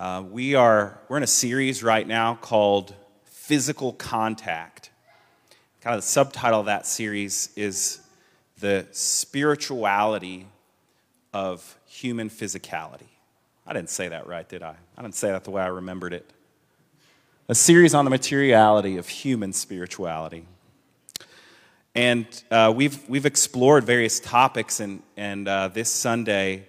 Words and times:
Uh, 0.00 0.22
we 0.30 0.54
are 0.54 0.98
we're 1.10 1.18
in 1.18 1.22
a 1.22 1.26
series 1.26 1.82
right 1.82 2.08
now 2.08 2.34
called 2.34 2.94
Physical 3.26 3.92
Contact. 3.92 4.88
Kind 5.82 5.94
of 5.94 6.00
the 6.00 6.06
subtitle 6.06 6.60
of 6.60 6.66
that 6.66 6.86
series 6.86 7.50
is 7.54 8.00
the 8.60 8.86
spirituality 8.92 10.46
of 11.34 11.76
human 11.84 12.30
physicality. 12.30 13.08
I 13.66 13.74
didn't 13.74 13.90
say 13.90 14.08
that 14.08 14.26
right, 14.26 14.48
did 14.48 14.62
I? 14.62 14.74
I 14.96 15.02
didn't 15.02 15.16
say 15.16 15.32
that 15.32 15.44
the 15.44 15.50
way 15.50 15.60
I 15.60 15.66
remembered 15.66 16.14
it. 16.14 16.32
A 17.50 17.54
series 17.54 17.92
on 17.92 18.06
the 18.06 18.10
materiality 18.10 18.96
of 18.96 19.06
human 19.06 19.52
spirituality. 19.52 20.46
And 21.94 22.26
uh, 22.50 22.72
we've, 22.74 23.06
we've 23.06 23.26
explored 23.26 23.84
various 23.84 24.18
topics, 24.18 24.80
and, 24.80 25.02
and 25.18 25.46
uh, 25.46 25.68
this 25.68 25.90
Sunday 25.90 26.68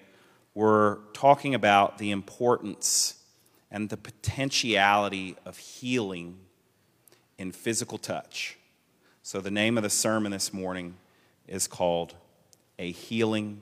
we're 0.54 0.98
talking 1.14 1.56
about 1.56 1.98
the 1.98 2.12
importance 2.12 3.20
and 3.72 3.90
the 3.90 3.98
potentiality 3.98 5.36
of 5.46 5.58
healing 5.58 6.38
in 7.38 7.52
physical 7.52 7.98
touch. 7.98 8.58
So, 9.24 9.40
the 9.40 9.52
name 9.52 9.78
of 9.78 9.84
the 9.84 9.90
sermon 9.90 10.32
this 10.32 10.54
morning 10.54 10.96
is 11.48 11.68
called 11.68 12.16
A 12.78 12.92
Healing 12.92 13.62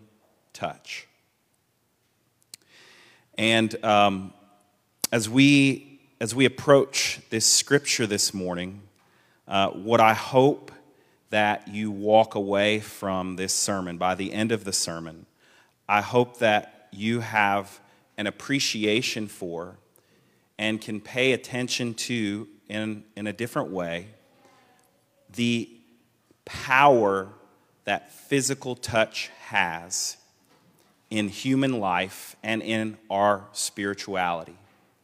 Touch. 0.54 1.08
And 3.38 3.84
um, 3.86 4.34
as, 5.12 5.30
we, 5.30 6.02
as 6.20 6.36
we 6.36 6.46
approach 6.46 7.20
this 7.30 7.46
scripture 7.46 8.08
this 8.08 8.34
morning, 8.34 8.82
uh, 9.48 9.70
what 9.70 10.02
I 10.02 10.14
hope 10.14 10.72
that 11.30 11.68
you 11.68 11.92
walk 11.92 12.36
away 12.36 12.80
from 12.80 13.36
this 13.36 13.54
sermon 13.54 13.98
by 13.98 14.16
the 14.16 14.34
end 14.34 14.52
of 14.52 14.64
the 14.64 14.74
sermon, 14.74 15.26
I 15.88 16.02
hope 16.02 16.40
that 16.40 16.88
you 16.92 17.20
have 17.20 17.80
an 18.18 18.28
appreciation 18.28 19.28
for 19.28 19.78
and 20.60 20.82
can 20.82 21.00
pay 21.00 21.32
attention 21.32 21.94
to 21.94 22.46
in, 22.68 23.04
in 23.16 23.28
a 23.28 23.34
different 23.34 23.72
way 23.72 24.08
the 25.34 25.70
power 26.44 27.30
that 27.86 28.12
physical 28.12 28.76
touch 28.76 29.30
has 29.40 30.18
in 31.10 31.30
human 31.30 31.80
life 31.80 32.36
and 32.44 32.62
in 32.62 32.98
our 33.10 33.46
spirituality 33.54 34.58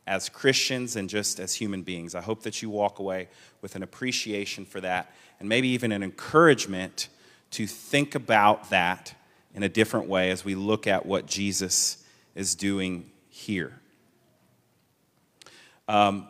as 0.06 0.28
Christians 0.28 0.98
and 0.98 1.10
just 1.10 1.40
as 1.40 1.54
human 1.54 1.84
beings. 1.84 2.16
I 2.16 2.22
hope 2.22 2.44
that 2.44 2.62
you 2.62 2.70
walk 2.70 3.00
away 3.00 3.30
with 3.62 3.76
an 3.76 3.82
appreciation 3.82 4.66
for 4.66 4.82
that 4.82 5.16
and 5.40 5.48
maybe 5.48 5.70
even 5.70 5.94
an 5.94 6.04
encouragement 6.04 7.08
to 7.52 7.66
think 7.66 8.14
about 8.14 8.72
that 8.72 9.16
in 9.54 9.64
a 9.64 9.70
different 9.70 10.10
way 10.10 10.32
as 10.32 10.44
we 10.44 10.54
look 10.54 10.86
at 10.86 11.06
what 11.06 11.28
Jesus 11.28 12.04
is 12.36 12.56
doing 12.56 13.10
here. 13.30 13.80
Um, 15.88 16.28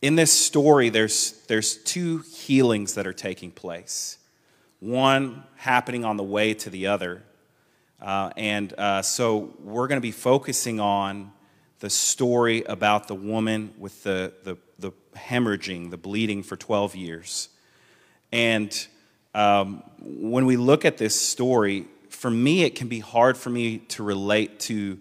in 0.00 0.14
this 0.14 0.32
story, 0.32 0.90
there's, 0.90 1.32
there's 1.48 1.76
two 1.76 2.18
healings 2.18 2.94
that 2.94 3.06
are 3.06 3.12
taking 3.12 3.50
place. 3.50 4.18
One 4.80 5.44
happening 5.56 6.04
on 6.04 6.16
the 6.16 6.22
way 6.22 6.54
to 6.54 6.70
the 6.70 6.86
other. 6.86 7.22
Uh, 8.00 8.30
and 8.36 8.72
uh, 8.78 9.02
so 9.02 9.54
we're 9.60 9.88
going 9.88 9.96
to 9.96 10.00
be 10.00 10.12
focusing 10.12 10.78
on 10.78 11.32
the 11.80 11.90
story 11.90 12.62
about 12.64 13.08
the 13.08 13.14
woman 13.14 13.74
with 13.78 14.02
the, 14.02 14.32
the, 14.44 14.56
the 14.78 14.92
hemorrhaging, 15.16 15.90
the 15.90 15.96
bleeding 15.96 16.42
for 16.42 16.56
12 16.56 16.94
years. 16.94 17.48
And 18.32 18.86
um, 19.34 19.82
when 20.00 20.46
we 20.46 20.56
look 20.56 20.84
at 20.84 20.98
this 20.98 21.20
story, 21.20 21.86
for 22.08 22.30
me, 22.30 22.62
it 22.62 22.74
can 22.74 22.88
be 22.88 23.00
hard 23.00 23.36
for 23.36 23.50
me 23.50 23.78
to 23.78 24.02
relate 24.02 24.60
to 24.60 24.98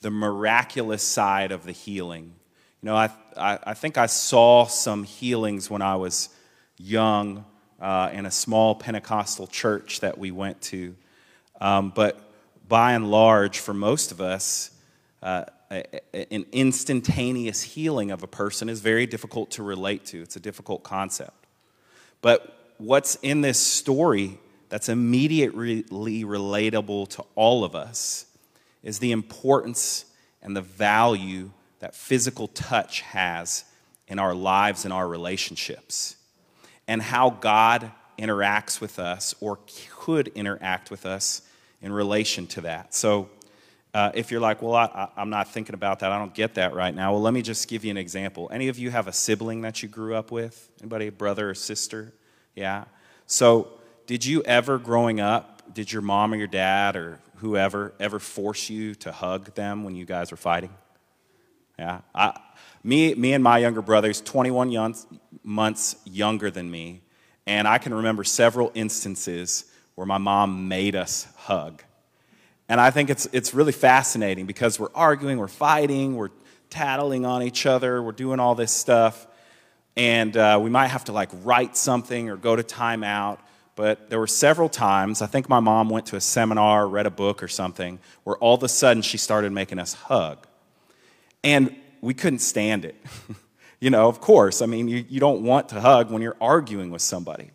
the 0.00 0.10
miraculous 0.10 1.02
side 1.02 1.52
of 1.52 1.64
the 1.64 1.72
healing. 1.72 2.34
You 2.82 2.86
know, 2.86 2.96
I, 2.96 3.10
I, 3.36 3.58
I 3.62 3.74
think 3.74 3.98
I 3.98 4.06
saw 4.06 4.64
some 4.64 5.04
healings 5.04 5.68
when 5.68 5.82
I 5.82 5.96
was 5.96 6.30
young 6.78 7.44
uh, 7.78 8.08
in 8.12 8.24
a 8.24 8.30
small 8.30 8.74
Pentecostal 8.74 9.46
church 9.46 10.00
that 10.00 10.16
we 10.16 10.30
went 10.30 10.62
to. 10.62 10.96
Um, 11.60 11.92
but 11.94 12.18
by 12.66 12.92
and 12.92 13.10
large, 13.10 13.58
for 13.58 13.74
most 13.74 14.12
of 14.12 14.22
us, 14.22 14.70
uh, 15.22 15.44
an 15.70 16.46
instantaneous 16.52 17.60
healing 17.60 18.10
of 18.10 18.22
a 18.22 18.26
person 18.26 18.70
is 18.70 18.80
very 18.80 19.06
difficult 19.06 19.50
to 19.52 19.62
relate 19.62 20.06
to. 20.06 20.22
It's 20.22 20.36
a 20.36 20.40
difficult 20.40 20.82
concept. 20.82 21.46
But 22.22 22.74
what's 22.78 23.16
in 23.16 23.42
this 23.42 23.58
story 23.58 24.38
that's 24.70 24.88
immediately 24.88 25.84
relatable 26.24 27.08
to 27.08 27.24
all 27.34 27.62
of 27.62 27.74
us 27.74 28.24
is 28.82 29.00
the 29.00 29.12
importance 29.12 30.06
and 30.42 30.56
the 30.56 30.62
value 30.62 31.50
that 31.80 31.94
physical 31.94 32.48
touch 32.48 33.00
has 33.00 33.64
in 34.06 34.18
our 34.18 34.34
lives 34.34 34.84
and 34.84 34.92
our 34.92 35.08
relationships, 35.08 36.16
and 36.86 37.02
how 37.02 37.30
God 37.30 37.90
interacts 38.18 38.80
with 38.80 38.98
us 38.98 39.34
or 39.40 39.58
could 39.90 40.28
interact 40.28 40.90
with 40.90 41.06
us 41.06 41.42
in 41.80 41.92
relation 41.92 42.46
to 42.48 42.60
that. 42.62 42.94
So, 42.94 43.30
uh, 43.92 44.12
if 44.14 44.30
you're 44.30 44.40
like, 44.40 44.62
well, 44.62 44.74
I, 44.74 45.08
am 45.16 45.30
not 45.30 45.48
thinking 45.52 45.74
about 45.74 45.98
that, 46.00 46.12
I 46.12 46.18
don't 46.18 46.34
get 46.34 46.54
that 46.54 46.74
right 46.74 46.94
now. 46.94 47.12
Well, 47.12 47.22
let 47.22 47.34
me 47.34 47.42
just 47.42 47.66
give 47.66 47.84
you 47.84 47.90
an 47.90 47.96
example. 47.96 48.48
Any 48.52 48.68
of 48.68 48.78
you 48.78 48.90
have 48.90 49.08
a 49.08 49.12
sibling 49.12 49.62
that 49.62 49.82
you 49.82 49.88
grew 49.88 50.14
up 50.14 50.30
with? 50.30 50.70
Anybody, 50.80 51.08
a 51.08 51.12
brother 51.12 51.50
or 51.50 51.54
sister? 51.54 52.12
Yeah. 52.54 52.84
So, 53.26 53.68
did 54.06 54.24
you 54.24 54.42
ever, 54.42 54.78
growing 54.78 55.20
up, 55.20 55.74
did 55.74 55.92
your 55.92 56.02
mom 56.02 56.32
or 56.32 56.36
your 56.36 56.46
dad 56.46 56.96
or 56.96 57.20
whoever 57.36 57.94
ever 57.98 58.18
force 58.18 58.68
you 58.68 58.94
to 58.96 59.12
hug 59.12 59.54
them 59.54 59.82
when 59.82 59.96
you 59.96 60.04
guys 60.04 60.30
were 60.30 60.36
fighting? 60.36 60.70
Yeah. 61.80 62.02
I, 62.14 62.38
me, 62.84 63.14
me 63.14 63.32
and 63.32 63.42
my 63.42 63.56
younger 63.56 63.80
brother, 63.80 64.08
he's 64.08 64.20
21 64.20 64.70
young, 64.70 64.94
months 65.42 65.96
younger 66.04 66.50
than 66.50 66.70
me, 66.70 67.00
and 67.46 67.66
I 67.66 67.78
can 67.78 67.94
remember 67.94 68.22
several 68.22 68.70
instances 68.74 69.64
where 69.94 70.06
my 70.06 70.18
mom 70.18 70.68
made 70.68 70.94
us 70.94 71.26
hug. 71.38 71.82
And 72.68 72.82
I 72.82 72.90
think 72.90 73.08
it's, 73.08 73.24
it's 73.32 73.54
really 73.54 73.72
fascinating 73.72 74.44
because 74.44 74.78
we're 74.78 74.92
arguing, 74.94 75.38
we're 75.38 75.48
fighting, 75.48 76.16
we're 76.16 76.28
tattling 76.68 77.24
on 77.24 77.42
each 77.42 77.64
other, 77.64 78.02
we're 78.02 78.12
doing 78.12 78.40
all 78.40 78.54
this 78.54 78.72
stuff, 78.72 79.26
and 79.96 80.36
uh, 80.36 80.60
we 80.62 80.68
might 80.68 80.88
have 80.88 81.04
to 81.04 81.12
like 81.12 81.30
write 81.42 81.78
something 81.78 82.28
or 82.28 82.36
go 82.36 82.56
to 82.56 82.62
timeout 82.62 83.38
but 83.80 84.10
there 84.10 84.18
were 84.18 84.26
several 84.26 84.68
times, 84.68 85.22
I 85.22 85.26
think 85.26 85.48
my 85.48 85.60
mom 85.60 85.88
went 85.88 86.04
to 86.08 86.16
a 86.16 86.20
seminar, 86.20 86.86
read 86.86 87.06
a 87.06 87.10
book 87.10 87.42
or 87.42 87.48
something, 87.48 87.98
where 88.24 88.36
all 88.36 88.56
of 88.56 88.62
a 88.62 88.68
sudden 88.68 89.00
she 89.00 89.16
started 89.16 89.52
making 89.52 89.78
us 89.78 89.94
hug. 89.94 90.46
And 91.42 91.74
we 92.00 92.14
couldn't 92.14 92.40
stand 92.40 92.84
it. 92.84 92.96
you 93.80 93.90
know, 93.90 94.08
of 94.08 94.20
course. 94.20 94.62
I 94.62 94.66
mean, 94.66 94.88
you, 94.88 95.04
you 95.08 95.20
don't 95.20 95.42
want 95.42 95.68
to 95.70 95.80
hug 95.80 96.10
when 96.10 96.22
you're 96.22 96.36
arguing 96.40 96.90
with 96.90 97.02
somebody. 97.02 97.50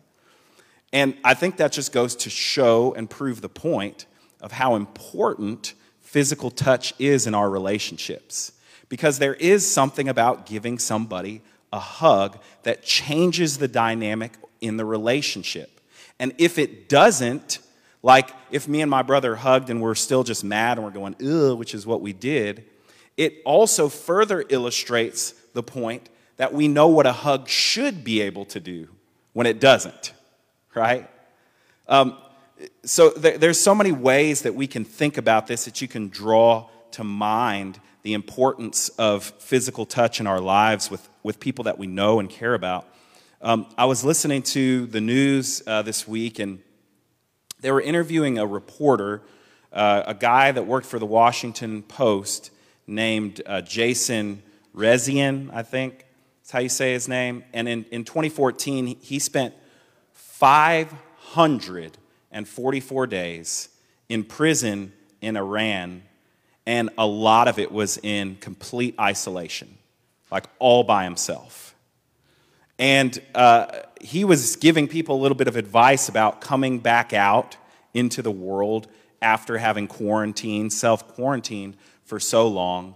And 0.92 1.16
I 1.24 1.34
think 1.34 1.56
that 1.56 1.72
just 1.72 1.92
goes 1.92 2.14
to 2.16 2.30
show 2.30 2.94
and 2.94 3.08
prove 3.08 3.40
the 3.40 3.48
point 3.48 4.06
of 4.40 4.52
how 4.52 4.76
important 4.76 5.74
physical 6.00 6.50
touch 6.50 6.94
is 6.98 7.26
in 7.26 7.34
our 7.34 7.50
relationships. 7.50 8.52
Because 8.88 9.18
there 9.18 9.34
is 9.34 9.70
something 9.70 10.08
about 10.08 10.46
giving 10.46 10.78
somebody 10.78 11.42
a 11.72 11.80
hug 11.80 12.38
that 12.62 12.82
changes 12.82 13.58
the 13.58 13.68
dynamic 13.68 14.34
in 14.60 14.76
the 14.76 14.84
relationship. 14.84 15.80
And 16.18 16.32
if 16.38 16.58
it 16.58 16.88
doesn't, 16.88 17.58
like 18.02 18.30
if 18.50 18.68
me 18.68 18.80
and 18.80 18.90
my 18.90 19.02
brother 19.02 19.36
hugged 19.36 19.68
and 19.68 19.82
we're 19.82 19.96
still 19.96 20.22
just 20.22 20.44
mad 20.44 20.78
and 20.78 20.84
we're 20.84 20.92
going, 20.92 21.16
ugh, 21.20 21.58
which 21.58 21.74
is 21.74 21.86
what 21.86 22.00
we 22.00 22.12
did, 22.12 22.64
it 23.16 23.40
also 23.44 23.88
further 23.88 24.44
illustrates 24.48 25.32
the 25.52 25.62
point 25.62 26.08
that 26.36 26.52
we 26.52 26.68
know 26.68 26.88
what 26.88 27.06
a 27.06 27.12
hug 27.12 27.48
should 27.48 28.04
be 28.04 28.20
able 28.20 28.44
to 28.44 28.60
do 28.60 28.88
when 29.32 29.46
it 29.46 29.58
doesn't, 29.60 30.12
right? 30.74 31.08
Um, 31.88 32.18
so 32.84 33.10
th- 33.10 33.40
there's 33.40 33.60
so 33.60 33.74
many 33.74 33.92
ways 33.92 34.42
that 34.42 34.54
we 34.54 34.66
can 34.66 34.84
think 34.84 35.16
about 35.16 35.46
this 35.46 35.64
that 35.64 35.80
you 35.80 35.88
can 35.88 36.08
draw 36.08 36.68
to 36.92 37.04
mind 37.04 37.80
the 38.02 38.14
importance 38.14 38.88
of 38.90 39.24
physical 39.38 39.84
touch 39.84 40.20
in 40.20 40.26
our 40.26 40.40
lives 40.40 40.90
with, 40.90 41.08
with 41.22 41.40
people 41.40 41.64
that 41.64 41.78
we 41.78 41.86
know 41.86 42.20
and 42.20 42.30
care 42.30 42.54
about. 42.54 42.86
Um, 43.42 43.66
I 43.76 43.84
was 43.86 44.04
listening 44.04 44.42
to 44.42 44.86
the 44.86 45.00
news 45.00 45.62
uh, 45.66 45.82
this 45.82 46.06
week, 46.06 46.38
and 46.38 46.60
they 47.60 47.70
were 47.70 47.80
interviewing 47.80 48.38
a 48.38 48.46
reporter, 48.46 49.22
uh, 49.72 50.04
a 50.06 50.14
guy 50.14 50.52
that 50.52 50.66
worked 50.66 50.86
for 50.86 50.98
the 50.98 51.06
Washington 51.06 51.82
Post 51.82 52.50
named 52.86 53.42
uh, 53.46 53.62
Jason 53.62 54.42
Rezaian, 54.74 55.50
I 55.52 55.62
think. 55.62 56.04
That's 56.40 56.50
how 56.52 56.60
you 56.60 56.68
say 56.68 56.92
his 56.92 57.08
name. 57.08 57.42
And 57.52 57.68
in, 57.68 57.84
in 57.90 58.04
2014, 58.04 58.98
he 59.00 59.18
spent 59.18 59.54
544 60.12 63.06
days 63.06 63.68
in 64.08 64.22
prison 64.22 64.92
in 65.20 65.36
Iran, 65.36 66.04
and 66.66 66.90
a 66.96 67.06
lot 67.06 67.48
of 67.48 67.58
it 67.58 67.72
was 67.72 67.98
in 67.98 68.36
complete 68.36 68.94
isolation, 69.00 69.76
like 70.30 70.46
all 70.58 70.84
by 70.84 71.04
himself. 71.04 71.74
And 72.78 73.18
uh, 73.34 73.80
he 74.00 74.24
was 74.24 74.56
giving 74.56 74.86
people 74.86 75.16
a 75.16 75.20
little 75.20 75.36
bit 75.36 75.48
of 75.48 75.56
advice 75.56 76.08
about 76.08 76.40
coming 76.40 76.78
back 76.78 77.12
out 77.12 77.56
into 77.94 78.22
the 78.22 78.30
world 78.30 78.86
after 79.22 79.58
having 79.58 79.88
quarantined, 79.88 80.72
self 80.72 81.08
quarantined 81.08 81.76
for 82.06 82.18
so 82.18 82.48
long. 82.48 82.94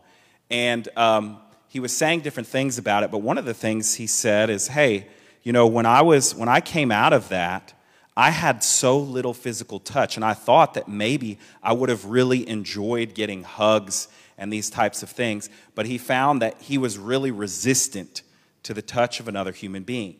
And 0.48 0.88
um, 0.96 1.38
he 1.68 1.78
was 1.78 1.96
saying 1.96 2.20
different 2.20 2.48
things 2.48 2.78
about 2.78 3.02
it, 3.04 3.10
but 3.10 3.18
one 3.18 3.38
of 3.38 3.44
the 3.44 3.54
things 3.54 3.94
he 3.94 4.06
said 4.06 4.50
is, 4.50 4.68
hey, 4.68 5.06
you 5.42 5.52
know, 5.52 5.66
when 5.66 5.86
I 5.86 6.02
was 6.02 6.34
when 6.34 6.48
I 6.48 6.60
came 6.60 6.90
out 6.90 7.12
of 7.12 7.28
that, 7.28 7.74
I 8.16 8.30
had 8.30 8.64
so 8.64 8.98
little 8.98 9.32
physical 9.32 9.78
touch, 9.78 10.16
and 10.16 10.24
I 10.24 10.34
thought 10.34 10.74
that 10.74 10.88
maybe 10.88 11.38
I 11.62 11.72
would 11.72 11.88
have 11.88 12.04
really 12.04 12.48
enjoyed 12.48 13.14
getting 13.14 13.44
hugs 13.44 14.08
and 14.36 14.52
these 14.52 14.68
types 14.68 15.02
of 15.02 15.10
things. 15.10 15.48
But 15.74 15.86
he 15.86 15.96
found 15.96 16.42
that 16.42 16.60
he 16.60 16.76
was 16.76 16.98
really 16.98 17.30
resistant 17.30 18.22
to 18.64 18.74
the 18.74 18.82
touch 18.82 19.20
of 19.20 19.28
another 19.28 19.52
human 19.52 19.84
being. 19.84 20.16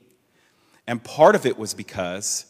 And 0.87 1.03
part 1.03 1.35
of 1.35 1.45
it 1.45 1.59
was 1.59 1.75
because 1.75 2.47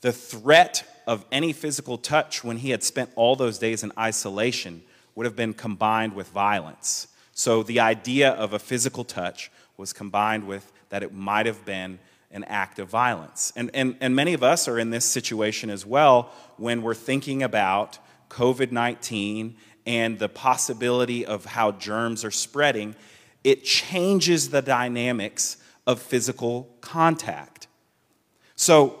the 0.00 0.12
threat 0.12 0.84
of 1.06 1.24
any 1.32 1.52
physical 1.52 1.98
touch 1.98 2.44
when 2.44 2.58
he 2.58 2.70
had 2.70 2.82
spent 2.82 3.10
all 3.16 3.36
those 3.36 3.58
days 3.58 3.82
in 3.82 3.92
isolation 3.98 4.82
would 5.14 5.26
have 5.26 5.36
been 5.36 5.54
combined 5.54 6.14
with 6.14 6.28
violence. 6.28 7.08
So 7.32 7.62
the 7.62 7.80
idea 7.80 8.30
of 8.30 8.52
a 8.52 8.58
physical 8.58 9.04
touch 9.04 9.50
was 9.76 9.92
combined 9.92 10.46
with 10.46 10.70
that 10.90 11.02
it 11.02 11.12
might 11.14 11.46
have 11.46 11.64
been 11.64 11.98
an 12.30 12.44
act 12.44 12.78
of 12.78 12.88
violence. 12.88 13.52
And, 13.56 13.70
and, 13.74 13.96
and 14.00 14.14
many 14.14 14.34
of 14.34 14.42
us 14.42 14.68
are 14.68 14.78
in 14.78 14.90
this 14.90 15.04
situation 15.04 15.70
as 15.70 15.84
well 15.84 16.30
when 16.58 16.82
we're 16.82 16.94
thinking 16.94 17.42
about 17.42 17.98
COVID 18.28 18.70
19 18.70 19.56
and 19.86 20.18
the 20.18 20.28
possibility 20.28 21.26
of 21.26 21.44
how 21.44 21.72
germs 21.72 22.24
are 22.24 22.30
spreading. 22.30 22.94
It 23.42 23.64
changes 23.64 24.50
the 24.50 24.62
dynamics 24.62 25.56
of 25.86 26.00
physical 26.00 26.68
contact. 26.80 27.66
So, 28.54 28.98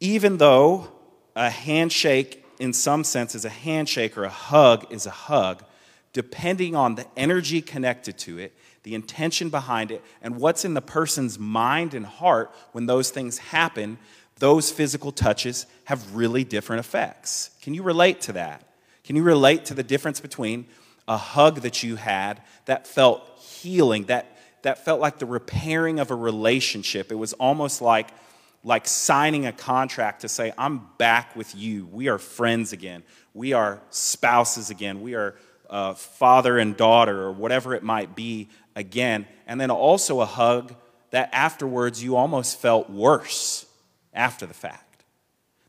even 0.00 0.36
though 0.36 0.88
a 1.34 1.50
handshake, 1.50 2.44
in 2.58 2.72
some 2.72 3.04
sense, 3.04 3.34
is 3.34 3.44
a 3.44 3.50
handshake 3.50 4.16
or 4.16 4.24
a 4.24 4.28
hug 4.28 4.86
is 4.92 5.06
a 5.06 5.10
hug, 5.10 5.64
depending 6.12 6.74
on 6.74 6.94
the 6.94 7.06
energy 7.16 7.60
connected 7.60 8.18
to 8.18 8.38
it, 8.38 8.56
the 8.82 8.94
intention 8.94 9.50
behind 9.50 9.90
it, 9.90 10.02
and 10.22 10.36
what's 10.36 10.64
in 10.64 10.74
the 10.74 10.80
person's 10.80 11.38
mind 11.38 11.94
and 11.94 12.06
heart 12.06 12.54
when 12.72 12.86
those 12.86 13.10
things 13.10 13.38
happen, 13.38 13.98
those 14.38 14.70
physical 14.70 15.12
touches 15.12 15.66
have 15.84 16.14
really 16.14 16.44
different 16.44 16.80
effects. 16.80 17.50
Can 17.60 17.74
you 17.74 17.82
relate 17.82 18.20
to 18.22 18.32
that? 18.32 18.64
Can 19.04 19.16
you 19.16 19.22
relate 19.22 19.64
to 19.66 19.74
the 19.74 19.82
difference 19.82 20.20
between 20.20 20.66
a 21.06 21.16
hug 21.16 21.62
that 21.62 21.82
you 21.82 21.96
had 21.96 22.42
that 22.66 22.86
felt 22.86 23.38
healing, 23.38 24.04
that, 24.04 24.38
that 24.62 24.84
felt 24.84 25.00
like 25.00 25.18
the 25.18 25.26
repairing 25.26 25.98
of 25.98 26.10
a 26.10 26.14
relationship? 26.14 27.10
It 27.10 27.16
was 27.16 27.32
almost 27.34 27.80
like, 27.80 28.10
like 28.64 28.86
signing 28.86 29.46
a 29.46 29.52
contract 29.52 30.22
to 30.22 30.28
say, 30.28 30.52
I'm 30.58 30.88
back 30.98 31.36
with 31.36 31.54
you. 31.54 31.86
We 31.86 32.08
are 32.08 32.18
friends 32.18 32.72
again. 32.72 33.02
We 33.34 33.52
are 33.52 33.80
spouses 33.90 34.70
again. 34.70 35.00
We 35.00 35.14
are 35.14 35.36
uh, 35.70 35.94
father 35.94 36.58
and 36.58 36.76
daughter, 36.76 37.22
or 37.22 37.32
whatever 37.32 37.74
it 37.74 37.82
might 37.82 38.16
be 38.16 38.48
again. 38.74 39.26
And 39.46 39.60
then 39.60 39.70
also 39.70 40.20
a 40.20 40.26
hug 40.26 40.74
that 41.10 41.30
afterwards 41.32 42.02
you 42.02 42.16
almost 42.16 42.58
felt 42.58 42.90
worse 42.90 43.66
after 44.12 44.46
the 44.46 44.54
fact. 44.54 45.04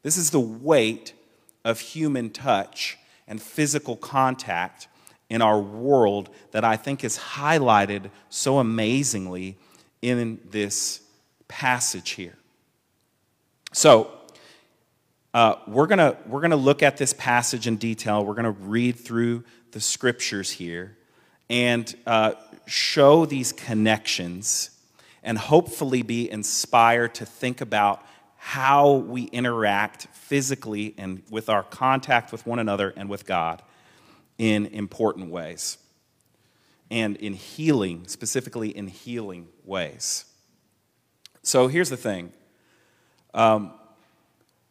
This 0.01 0.17
is 0.17 0.31
the 0.31 0.39
weight 0.39 1.13
of 1.63 1.79
human 1.79 2.29
touch 2.29 2.97
and 3.27 3.41
physical 3.41 3.95
contact 3.95 4.87
in 5.29 5.41
our 5.41 5.59
world 5.59 6.29
that 6.51 6.63
I 6.63 6.75
think 6.75 7.03
is 7.03 7.17
highlighted 7.17 8.09
so 8.29 8.57
amazingly 8.57 9.57
in 10.01 10.39
this 10.49 11.01
passage 11.47 12.11
here. 12.11 12.38
So, 13.71 14.11
uh, 15.33 15.55
we're 15.67 15.85
going 15.85 16.15
we're 16.25 16.41
gonna 16.41 16.55
look 16.55 16.81
at 16.81 16.97
this 16.97 17.13
passage 17.13 17.67
in 17.67 17.77
detail. 17.77 18.25
We're 18.25 18.33
going 18.33 18.45
to 18.45 18.51
read 18.51 18.97
through 18.97 19.43
the 19.71 19.79
scriptures 19.79 20.49
here 20.49 20.97
and 21.49 21.93
uh, 22.07 22.33
show 22.65 23.25
these 23.25 23.51
connections 23.51 24.71
and 25.21 25.37
hopefully 25.37 26.01
be 26.01 26.29
inspired 26.31 27.13
to 27.15 27.25
think 27.25 27.61
about 27.61 28.03
how 28.37 28.93
we 28.93 29.23
interact 29.25 30.07
physically 30.13 30.95
and 30.97 31.21
with 31.29 31.49
our 31.49 31.61
contact 31.61 32.31
with 32.31 32.45
one 32.45 32.57
another 32.57 32.93
and 32.95 33.09
with 33.09 33.25
God 33.25 33.61
in 34.37 34.65
important 34.67 35.29
ways 35.29 35.77
and 36.89 37.17
in 37.17 37.33
healing, 37.33 38.07
specifically 38.07 38.75
in 38.75 38.87
healing 38.87 39.47
ways. 39.63 40.25
So 41.43 41.67
here's 41.67 41.89
the 41.89 41.97
thing 41.97 42.31
um, 43.33 43.73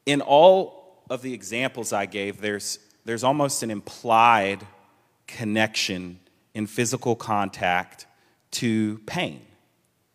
in 0.06 0.20
all 0.20 1.02
of 1.10 1.22
the 1.22 1.32
examples 1.32 1.92
I 1.92 2.06
gave, 2.06 2.40
there's, 2.40 2.78
there's 3.04 3.24
almost 3.24 3.62
an 3.62 3.70
implied 3.70 4.66
connection 5.26 6.20
in 6.54 6.66
physical 6.66 7.14
contact 7.14 8.06
to 8.52 8.98
pain. 9.06 9.42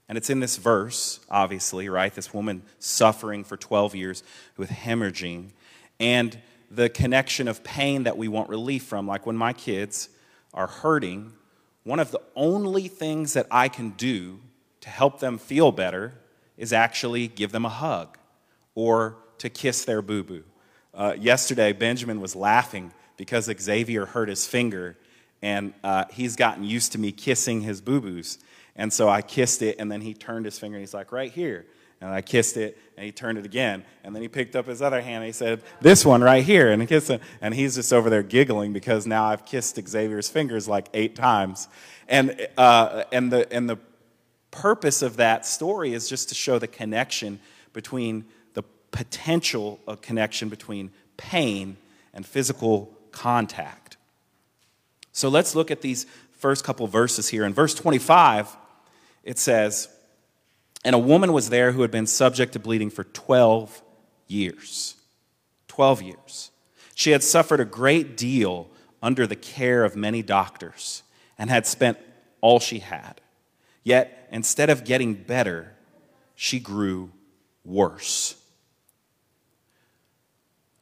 And 0.10 0.18
it's 0.18 0.30
in 0.30 0.40
this 0.40 0.58
verse, 0.58 1.20
obviously, 1.30 1.90
right? 1.90 2.14
This 2.14 2.34
woman 2.34 2.64
suffering 2.80 3.44
for 3.44 3.56
12 3.56 3.96
years 3.96 4.24
with 4.58 4.70
hemorrhaging. 4.70 5.52
And 6.00 6.38
the 6.70 6.90
connection 6.90 7.48
of 7.48 7.64
pain 7.64 8.04
that 8.04 8.18
we 8.18 8.28
want 8.28 8.50
relief 8.50 8.84
from, 8.84 9.08
like 9.08 9.26
when 9.26 9.38
my 9.38 9.54
kids 9.54 10.10
are 10.54 10.68
hurting, 10.68 11.34
one 11.84 12.00
of 12.00 12.12
the 12.12 12.22
only 12.36 12.88
things 12.88 13.34
that 13.34 13.48
I 13.50 13.70
can 13.70 13.92
do 13.92 14.40
to 14.82 14.90
help 14.90 15.20
them 15.20 15.38
feel 15.38 15.72
better 15.72 16.14
is 16.58 16.74
actually 16.74 17.28
give 17.28 17.52
them 17.52 17.66
a 17.66 17.70
hug 17.70 18.18
or 18.76 19.18
to 19.40 19.50
kiss 19.50 19.86
their 19.86 20.02
boo 20.02 20.24
boo. 20.24 20.44
Uh, 20.94 21.16
yesterday, 21.20 21.74
Benjamin 21.74 22.22
was 22.22 22.36
laughing 22.36 22.94
because 23.18 23.50
Xavier 23.60 24.06
hurt 24.06 24.30
his 24.30 24.46
finger 24.46 24.98
and 25.44 25.74
uh, 25.84 26.06
he's 26.10 26.36
gotten 26.38 26.64
used 26.64 26.94
to 26.94 26.98
me 26.98 27.12
kissing 27.12 27.62
his 27.62 27.82
boo 27.82 28.00
boos. 28.00 28.40
And 28.76 28.92
so 28.92 29.10
I 29.10 29.22
kissed 29.22 29.62
it, 29.62 29.76
and 29.78 29.92
then 29.92 30.02
he 30.02 30.14
turned 30.14 30.46
his 30.46 30.58
finger, 30.58 30.78
and 30.78 30.82
he's 30.82 30.94
like, 30.94 31.12
right 31.12 31.32
here. 31.32 31.66
And 32.02 32.10
I 32.10 32.22
kissed 32.22 32.58
it, 32.58 32.78
and 32.98 33.06
he 33.06 33.12
turned 33.12 33.38
it 33.38 33.46
again. 33.46 33.84
And 34.04 34.16
then 34.16 34.22
he 34.22 34.30
picked 34.30 34.56
up 34.56 34.66
his 34.66 34.82
other 34.82 35.02
hand, 35.02 35.18
and 35.18 35.26
he 35.26 35.32
said, 35.32 35.62
this 35.82 36.06
one 36.06 36.22
right 36.22 36.44
here. 36.44 36.72
And, 36.72 36.82
he 36.82 36.88
kissed 36.88 37.10
it. 37.10 37.22
and 37.42 37.54
he's 37.54 37.76
just 37.76 37.94
over 37.94 38.10
there 38.10 38.24
giggling 38.24 38.74
because 38.74 39.06
now 39.06 39.26
I've 39.26 39.46
kissed 39.46 39.80
Xavier's 39.88 40.30
fingers 40.30 40.68
like 40.68 40.88
eight 40.94 41.16
times. 41.16 41.68
And, 42.08 42.48
uh, 42.58 43.04
and, 43.12 43.32
the, 43.32 43.52
and 43.54 43.70
the 43.70 43.78
purpose 44.50 45.02
of 45.02 45.18
that 45.18 45.46
story 45.46 45.94
is 45.94 46.10
just 46.10 46.30
to 46.30 46.36
show 46.36 46.58
the 46.58 46.68
connection 46.68 47.40
between 47.74 48.26
potential 48.94 49.80
of 49.86 50.02
connection 50.02 50.48
between 50.48 50.92
pain 51.18 51.76
and 52.14 52.26
physical 52.26 52.96
contact. 53.12 53.98
So 55.12 55.28
let's 55.28 55.56
look 55.56 55.70
at 55.72 55.82
these 55.82 56.06
first 56.38 56.64
couple 56.64 56.88
verses 56.88 57.28
here. 57.28 57.44
In 57.44 57.54
verse 57.54 57.74
25, 57.74 58.56
it 59.24 59.38
says, 59.38 59.90
And 60.86 60.96
a 60.96 61.00
woman 61.00 61.34
was 61.34 61.50
there 61.50 61.74
who 61.74 61.82
had 61.82 61.92
been 61.92 62.08
subject 62.08 62.54
to 62.54 62.60
bleeding 62.60 62.90
for 62.90 63.04
12 63.04 63.82
years. 64.28 64.96
12 65.68 66.02
years. 66.04 66.52
She 66.96 67.12
had 67.12 67.24
suffered 67.24 67.60
a 67.60 67.66
great 67.66 68.16
deal 68.16 68.70
under 69.02 69.26
the 69.26 69.36
care 69.36 69.84
of 69.84 69.96
many 69.96 70.22
doctors 70.22 71.04
and 71.38 71.50
had 71.50 71.66
spent 71.66 71.98
all 72.42 72.60
she 72.60 72.80
had. 72.80 73.20
Yet, 73.84 74.28
instead 74.32 74.70
of 74.70 74.86
getting 74.86 75.16
better, 75.16 75.74
she 76.36 76.60
grew 76.60 77.12
worse. 77.66 78.36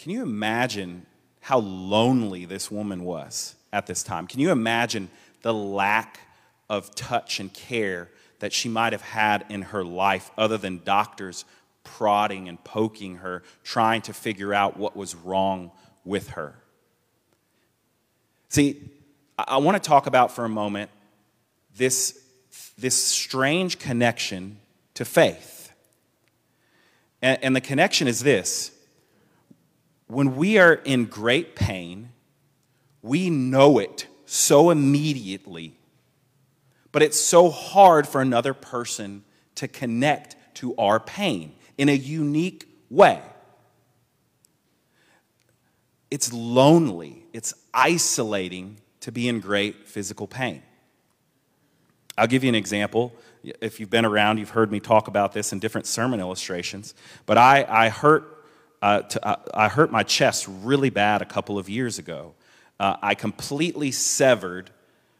Can 0.01 0.11
you 0.11 0.21
imagine 0.23 1.05
how 1.41 1.59
lonely 1.59 2.45
this 2.45 2.69
woman 2.69 3.03
was? 3.03 3.55
at 3.73 3.87
this 3.87 4.03
time. 4.03 4.27
Can 4.27 4.39
you 4.39 4.51
imagine 4.51 5.09
the 5.41 5.53
lack 5.53 6.19
of 6.69 6.93
touch 6.95 7.39
and 7.39 7.53
care 7.53 8.09
that 8.39 8.53
she 8.53 8.69
might 8.69 8.93
have 8.93 9.01
had 9.01 9.45
in 9.49 9.61
her 9.63 9.83
life 9.83 10.31
other 10.37 10.57
than 10.57 10.81
doctors 10.83 11.45
prodding 11.83 12.47
and 12.47 12.63
poking 12.63 13.17
her, 13.17 13.43
trying 13.63 14.01
to 14.03 14.13
figure 14.13 14.53
out 14.53 14.77
what 14.77 14.95
was 14.95 15.15
wrong 15.15 15.71
with 16.05 16.29
her? 16.29 16.55
See, 18.49 18.89
I 19.37 19.57
want 19.57 19.81
to 19.81 19.87
talk 19.87 20.07
about 20.07 20.31
for 20.31 20.45
a 20.45 20.49
moment 20.49 20.91
this, 21.75 22.19
this 22.77 22.95
strange 22.95 23.79
connection 23.79 24.59
to 24.95 25.05
faith. 25.05 25.71
And, 27.21 27.41
and 27.43 27.55
the 27.55 27.61
connection 27.61 28.07
is 28.07 28.21
this 28.21 28.71
when 30.11 30.35
we 30.35 30.57
are 30.57 30.73
in 30.73 31.05
great 31.05 31.55
pain, 31.55 32.09
we 33.01 33.29
know 33.29 33.79
it 33.79 34.07
so 34.25 34.69
immediately, 34.69 35.77
but 36.91 37.01
it's 37.01 37.19
so 37.19 37.49
hard 37.49 38.05
for 38.05 38.19
another 38.19 38.53
person 38.53 39.23
to 39.55 39.69
connect 39.69 40.35
to 40.55 40.75
our 40.75 40.99
pain 40.99 41.53
in 41.77 41.87
a 41.87 41.95
unique 41.95 42.67
way. 42.89 43.21
It's 46.09 46.33
lonely, 46.33 47.25
it's 47.31 47.53
isolating 47.73 48.81
to 48.99 49.13
be 49.13 49.29
in 49.29 49.39
great 49.39 49.87
physical 49.87 50.27
pain. 50.27 50.61
I'll 52.17 52.27
give 52.27 52.43
you 52.43 52.49
an 52.49 52.55
example. 52.55 53.13
If 53.43 53.79
you've 53.79 53.89
been 53.89 54.05
around, 54.05 54.39
you've 54.39 54.49
heard 54.49 54.73
me 54.73 54.81
talk 54.81 55.07
about 55.07 55.31
this 55.31 55.53
in 55.53 55.59
different 55.59 55.87
sermon 55.87 56.19
illustrations. 56.19 56.93
But 57.25 57.37
I, 57.37 57.65
I 57.67 57.87
hurt, 57.87 58.40
uh, 58.81 59.01
to, 59.01 59.27
uh, 59.27 59.35
I 59.53 59.69
hurt 59.69 59.91
my 59.91 60.03
chest 60.03 60.47
really 60.47 60.89
bad 60.89 61.21
a 61.21 61.25
couple 61.25 61.57
of 61.57 61.69
years 61.69 61.99
ago 61.99 62.33
uh, 62.81 62.97
I 62.99 63.13
completely 63.13 63.91
severed 63.91 64.71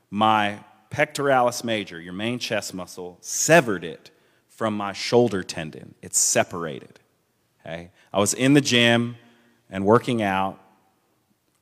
my 0.09 0.63
pectoralis 0.89 1.63
major, 1.63 2.01
your 2.01 2.11
main 2.11 2.39
chest 2.39 2.73
muscle, 2.73 3.19
severed 3.21 3.83
it 3.83 4.09
from 4.47 4.75
my 4.75 4.93
shoulder 4.93 5.43
tendon. 5.43 5.93
It's 6.01 6.17
separated. 6.17 6.99
Okay? 7.59 7.91
I 8.11 8.19
was 8.19 8.33
in 8.33 8.55
the 8.55 8.61
gym 8.61 9.15
and 9.69 9.85
working 9.85 10.23
out. 10.23 10.59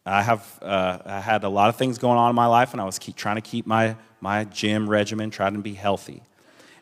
I 0.05 0.21
have 0.21 0.57
uh, 0.61 0.99
I 1.05 1.19
had 1.19 1.43
a 1.43 1.49
lot 1.49 1.67
of 1.67 1.75
things 1.75 1.97
going 1.97 2.17
on 2.17 2.29
in 2.29 2.35
my 2.35 2.45
life, 2.45 2.71
and 2.71 2.79
I 2.79 2.85
was 2.85 2.97
keep, 2.97 3.17
trying 3.17 3.35
to 3.35 3.41
keep 3.41 3.67
my, 3.67 3.97
my 4.21 4.45
gym 4.45 4.89
regimen, 4.89 5.31
trying 5.31 5.55
to 5.55 5.59
be 5.59 5.73
healthy. 5.73 6.23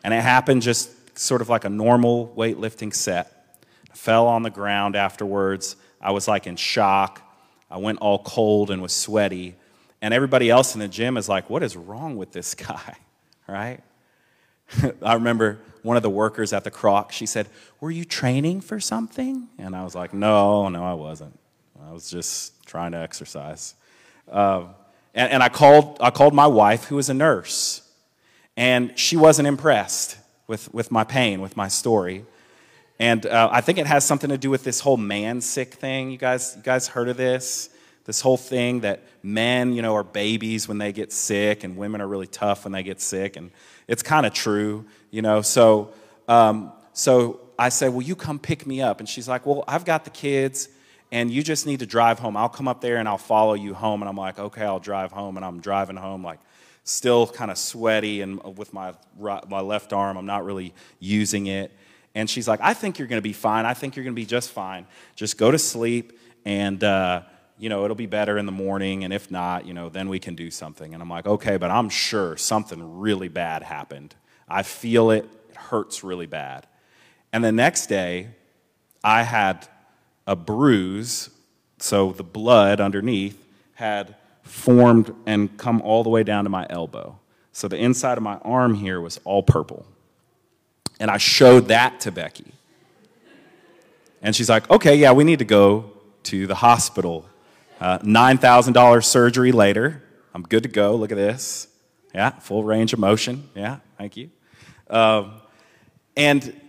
And 0.04 0.14
it 0.14 0.22
happened 0.22 0.62
just 0.62 1.18
sort 1.18 1.42
of 1.42 1.48
like 1.48 1.64
a 1.64 1.68
normal 1.68 2.32
weightlifting 2.36 2.94
set. 2.94 3.37
Fell 3.98 4.28
on 4.28 4.44
the 4.44 4.50
ground 4.50 4.94
afterwards. 4.94 5.74
I 6.00 6.12
was 6.12 6.28
like 6.28 6.46
in 6.46 6.54
shock. 6.54 7.20
I 7.68 7.78
went 7.78 7.98
all 7.98 8.20
cold 8.20 8.70
and 8.70 8.80
was 8.80 8.92
sweaty. 8.92 9.56
And 10.00 10.14
everybody 10.14 10.50
else 10.50 10.74
in 10.74 10.80
the 10.80 10.86
gym 10.86 11.16
is 11.16 11.28
like, 11.28 11.50
what 11.50 11.64
is 11.64 11.76
wrong 11.76 12.16
with 12.16 12.30
this 12.30 12.54
guy? 12.68 12.96
right? 13.48 13.80
I 15.02 15.14
remember 15.14 15.58
one 15.82 15.96
of 15.96 16.04
the 16.04 16.10
workers 16.10 16.52
at 16.52 16.62
the 16.62 16.70
Kroc, 16.70 17.10
she 17.10 17.26
said, 17.26 17.48
Were 17.80 17.90
you 17.90 18.04
training 18.04 18.60
for 18.60 18.78
something? 18.78 19.48
And 19.58 19.74
I 19.74 19.82
was 19.82 19.96
like, 19.96 20.14
No, 20.14 20.68
no, 20.68 20.84
I 20.84 20.94
wasn't. 20.94 21.36
I 21.84 21.92
was 21.92 22.08
just 22.08 22.64
trying 22.66 22.92
to 22.92 22.98
exercise. 22.98 23.74
Uh, 24.30 24.66
and, 25.12 25.32
and 25.32 25.42
I, 25.42 25.48
called, 25.48 25.98
I 26.00 26.10
called 26.10 26.34
my 26.34 26.46
wife, 26.46 26.84
who 26.84 26.98
is 26.98 27.08
a 27.08 27.14
nurse, 27.14 27.82
and 28.56 28.96
she 28.96 29.16
wasn't 29.16 29.48
impressed 29.48 30.18
with, 30.46 30.72
with 30.72 30.92
my 30.92 31.02
pain, 31.02 31.40
with 31.40 31.56
my 31.56 31.66
story. 31.66 32.24
And 32.98 33.24
uh, 33.26 33.48
I 33.52 33.60
think 33.60 33.78
it 33.78 33.86
has 33.86 34.04
something 34.04 34.30
to 34.30 34.38
do 34.38 34.50
with 34.50 34.64
this 34.64 34.80
whole 34.80 34.96
man 34.96 35.40
sick 35.40 35.74
thing. 35.74 36.10
You 36.10 36.18
guys, 36.18 36.54
you 36.56 36.62
guys 36.62 36.88
heard 36.88 37.08
of 37.08 37.16
this? 37.16 37.70
this 38.08 38.22
whole 38.22 38.38
thing 38.38 38.80
that 38.80 39.02
men, 39.22 39.74
you 39.74 39.82
know, 39.82 39.94
are 39.94 40.02
babies 40.02 40.66
when 40.66 40.78
they 40.78 40.92
get 40.92 41.12
sick 41.12 41.62
and 41.62 41.76
women 41.76 42.00
are 42.00 42.08
really 42.08 42.26
tough 42.26 42.64
when 42.64 42.72
they 42.72 42.82
get 42.82 43.02
sick. 43.02 43.36
And 43.36 43.50
it's 43.86 44.02
kind 44.02 44.24
of 44.24 44.32
true, 44.32 44.86
you 45.10 45.20
know. 45.20 45.42
So, 45.42 45.92
um, 46.26 46.72
so 46.94 47.38
I 47.58 47.68
said, 47.68 47.92
Will 47.92 48.00
you 48.00 48.16
come 48.16 48.38
pick 48.38 48.66
me 48.66 48.80
up? 48.80 49.00
And 49.00 49.06
she's 49.06 49.28
like, 49.28 49.44
Well, 49.44 49.62
I've 49.68 49.84
got 49.84 50.04
the 50.04 50.10
kids 50.10 50.70
and 51.12 51.30
you 51.30 51.42
just 51.42 51.66
need 51.66 51.80
to 51.80 51.86
drive 51.86 52.18
home. 52.18 52.34
I'll 52.34 52.48
come 52.48 52.66
up 52.66 52.80
there 52.80 52.96
and 52.96 53.06
I'll 53.06 53.18
follow 53.18 53.52
you 53.52 53.74
home. 53.74 54.00
And 54.00 54.08
I'm 54.08 54.16
like, 54.16 54.38
Okay, 54.38 54.64
I'll 54.64 54.80
drive 54.80 55.12
home. 55.12 55.36
And 55.36 55.44
I'm 55.44 55.60
driving 55.60 55.96
home, 55.96 56.24
like, 56.24 56.40
still 56.84 57.26
kind 57.26 57.50
of 57.50 57.58
sweaty 57.58 58.22
and 58.22 58.42
with 58.56 58.72
my, 58.72 58.94
my 59.18 59.60
left 59.60 59.92
arm, 59.92 60.16
I'm 60.16 60.24
not 60.24 60.46
really 60.46 60.72
using 60.98 61.46
it. 61.46 61.72
And 62.18 62.28
she's 62.28 62.48
like, 62.48 62.58
I 62.60 62.74
think 62.74 62.98
you're 62.98 63.06
going 63.06 63.18
to 63.18 63.22
be 63.22 63.32
fine. 63.32 63.64
I 63.64 63.74
think 63.74 63.94
you're 63.94 64.02
going 64.02 64.16
to 64.16 64.20
be 64.20 64.26
just 64.26 64.50
fine. 64.50 64.88
Just 65.14 65.38
go 65.38 65.52
to 65.52 65.58
sleep 65.58 66.18
and, 66.44 66.82
uh, 66.82 67.22
you 67.58 67.68
know, 67.68 67.84
it'll 67.84 67.94
be 67.94 68.06
better 68.06 68.38
in 68.38 68.44
the 68.44 68.52
morning, 68.52 69.04
and 69.04 69.12
if 69.12 69.30
not, 69.30 69.66
you 69.66 69.72
know, 69.72 69.88
then 69.88 70.08
we 70.08 70.18
can 70.18 70.34
do 70.34 70.50
something. 70.50 70.94
And 70.94 71.00
I'm 71.02 71.08
like, 71.08 71.26
okay, 71.26 71.58
but 71.58 71.70
I'm 71.70 71.88
sure 71.88 72.36
something 72.36 72.98
really 72.98 73.28
bad 73.28 73.62
happened. 73.62 74.16
I 74.48 74.64
feel 74.64 75.12
it, 75.12 75.28
it 75.48 75.56
hurts 75.56 76.02
really 76.02 76.26
bad. 76.26 76.66
And 77.32 77.44
the 77.44 77.52
next 77.52 77.86
day, 77.86 78.30
I 79.04 79.22
had 79.22 79.68
a 80.26 80.34
bruise, 80.34 81.30
so 81.78 82.10
the 82.10 82.24
blood 82.24 82.80
underneath 82.80 83.44
had 83.74 84.16
formed 84.42 85.14
and 85.24 85.56
come 85.56 85.80
all 85.82 86.02
the 86.02 86.10
way 86.10 86.24
down 86.24 86.44
to 86.44 86.50
my 86.50 86.66
elbow. 86.68 87.18
So 87.52 87.68
the 87.68 87.76
inside 87.76 88.18
of 88.18 88.24
my 88.24 88.38
arm 88.38 88.74
here 88.74 89.00
was 89.00 89.20
all 89.24 89.44
purple. 89.44 89.86
And 91.00 91.10
I 91.10 91.18
showed 91.18 91.68
that 91.68 92.00
to 92.00 92.12
Becky. 92.12 92.52
And 94.20 94.34
she's 94.34 94.48
like, 94.48 94.68
okay, 94.70 94.96
yeah, 94.96 95.12
we 95.12 95.24
need 95.24 95.38
to 95.38 95.44
go 95.44 95.92
to 96.24 96.46
the 96.46 96.56
hospital 96.56 97.26
uh, 97.80 97.98
$9,000 98.00 99.04
surgery 99.04 99.52
later. 99.52 100.02
I'm 100.34 100.42
good 100.42 100.64
to 100.64 100.68
go. 100.68 100.96
Look 100.96 101.12
at 101.12 101.16
this. 101.16 101.68
Yeah, 102.14 102.30
full 102.30 102.64
range 102.64 102.92
of 102.92 102.98
motion. 102.98 103.48
Yeah, 103.54 103.78
thank 103.96 104.16
you. 104.16 104.30
Um, 104.90 105.40
and, 106.16 106.60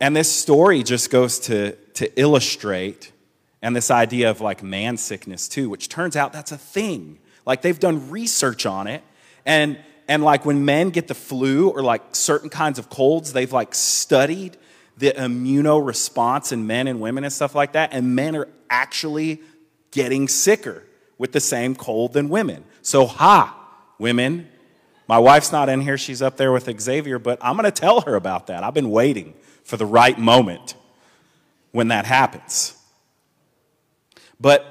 and 0.00 0.16
this 0.16 0.30
story 0.32 0.82
just 0.82 1.10
goes 1.10 1.38
to, 1.40 1.72
to 1.94 2.20
illustrate, 2.20 3.12
and 3.60 3.76
this 3.76 3.90
idea 3.90 4.30
of 4.30 4.40
like 4.40 4.62
man 4.62 4.96
sickness 4.96 5.48
too, 5.48 5.68
which 5.68 5.88
turns 5.88 6.16
out 6.16 6.32
that's 6.32 6.52
a 6.52 6.58
thing. 6.58 7.18
Like 7.44 7.62
they've 7.62 7.78
done 7.78 8.10
research 8.10 8.64
on 8.64 8.86
it, 8.86 9.02
and, 9.44 9.78
and 10.10 10.24
like 10.24 10.44
when 10.44 10.64
men 10.64 10.90
get 10.90 11.06
the 11.06 11.14
flu 11.14 11.68
or 11.68 11.82
like 11.82 12.16
certain 12.16 12.50
kinds 12.50 12.80
of 12.80 12.90
colds, 12.90 13.32
they've 13.32 13.52
like 13.52 13.76
studied 13.76 14.56
the 14.96 15.12
immuno 15.12 15.86
response 15.86 16.50
in 16.50 16.66
men 16.66 16.88
and 16.88 17.00
women 17.00 17.22
and 17.22 17.32
stuff 17.32 17.54
like 17.54 17.72
that, 17.72 17.90
and 17.92 18.16
men 18.16 18.34
are 18.34 18.48
actually 18.68 19.40
getting 19.92 20.26
sicker 20.26 20.82
with 21.16 21.30
the 21.30 21.38
same 21.38 21.76
cold 21.76 22.12
than 22.12 22.28
women. 22.28 22.64
So, 22.82 23.06
ha, 23.06 23.56
women. 23.98 24.48
My 25.06 25.18
wife's 25.18 25.52
not 25.52 25.68
in 25.68 25.80
here, 25.80 25.96
she's 25.96 26.22
up 26.22 26.36
there 26.36 26.50
with 26.50 26.68
Xavier, 26.80 27.20
but 27.20 27.38
I'm 27.40 27.56
going 27.56 27.64
to 27.64 27.70
tell 27.70 28.00
her 28.00 28.16
about 28.16 28.48
that. 28.48 28.64
I've 28.64 28.74
been 28.74 28.90
waiting 28.90 29.34
for 29.62 29.76
the 29.76 29.86
right 29.86 30.18
moment 30.18 30.74
when 31.70 31.88
that 31.88 32.04
happens. 32.04 32.76
But 34.40 34.66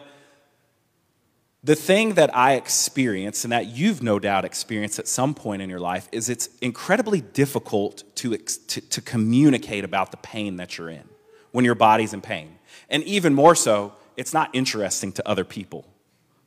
the 1.64 1.76
thing 1.76 2.14
that 2.14 2.36
I 2.36 2.54
experience, 2.54 3.44
and 3.44 3.52
that 3.52 3.68
you've 3.68 4.02
no 4.02 4.18
doubt 4.18 4.46
experienced 4.46 4.98
at 4.98 5.08
some 5.08 5.34
point 5.34 5.62
in 5.62 5.70
your 5.70 5.80
life, 5.80 6.08
is 6.12 6.30
it's 6.30 6.48
incredibly 6.62 7.20
difficult 7.20 8.04
to, 8.16 8.38
to, 8.38 8.82
to 8.82 9.02
communicate 9.02 9.84
about 9.84 10.12
the 10.12 10.18
pain 10.18 10.56
that 10.56 10.78
you're 10.78 10.90
in 10.90 11.04
when 11.52 11.66
your 11.66 11.76
body's 11.76 12.14
in 12.14 12.22
pain. 12.22 12.58
And 12.90 13.04
even 13.04 13.34
more 13.34 13.56
so, 13.56 13.94
it's 14.16 14.34
not 14.34 14.50
interesting 14.54 15.12
to 15.14 15.28
other 15.28 15.44
people. 15.44 15.86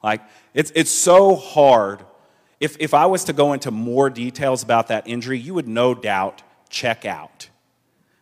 Like, 0.03 0.23
it's, 0.55 0.73
it's 0.75 0.91
so 0.91 1.37
hard. 1.37 2.05
If, 2.59 2.77
if 2.81 2.95
I 2.95 3.07
was 3.07 3.25
to 3.25 3.33
go 3.33 3.53
into 3.53 3.71
more 3.71 4.09
details 4.09 4.63
about 4.63 4.89
that 4.89 5.07
injury, 5.07 5.39
you 5.39 5.53
would 5.55 5.69
no 5.69 5.95
doubt 5.95 6.43
check 6.71 7.05
out. 7.05 7.51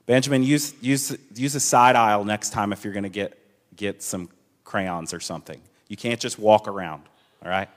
Benjamin, 0.06 0.42
use, 0.42 0.74
use, 0.80 1.16
use 1.36 1.54
a 1.54 1.60
side 1.60 1.94
aisle 1.94 2.24
next 2.24 2.50
time 2.50 2.72
if 2.72 2.82
you're 2.82 2.92
going 2.92 3.04
to 3.04 3.08
get, 3.08 3.38
get 3.76 4.02
some 4.02 4.28
crayons 4.64 5.14
or 5.14 5.20
something. 5.20 5.60
You 5.90 5.96
can't 5.96 6.20
just 6.20 6.38
walk 6.38 6.68
around, 6.68 7.02
all 7.44 7.50
right? 7.50 7.68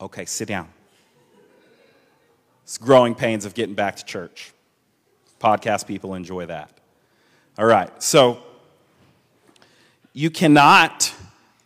Okay, 0.00 0.24
sit 0.24 0.48
down. 0.48 0.66
It's 2.62 2.78
growing 2.78 3.14
pains 3.14 3.44
of 3.44 3.52
getting 3.52 3.74
back 3.74 3.96
to 3.96 4.04
church. 4.06 4.52
Podcast 5.38 5.86
people 5.86 6.14
enjoy 6.14 6.46
that. 6.46 6.70
All 7.58 7.66
right, 7.66 8.02
so 8.02 8.38
you 10.14 10.30
cannot, 10.30 11.12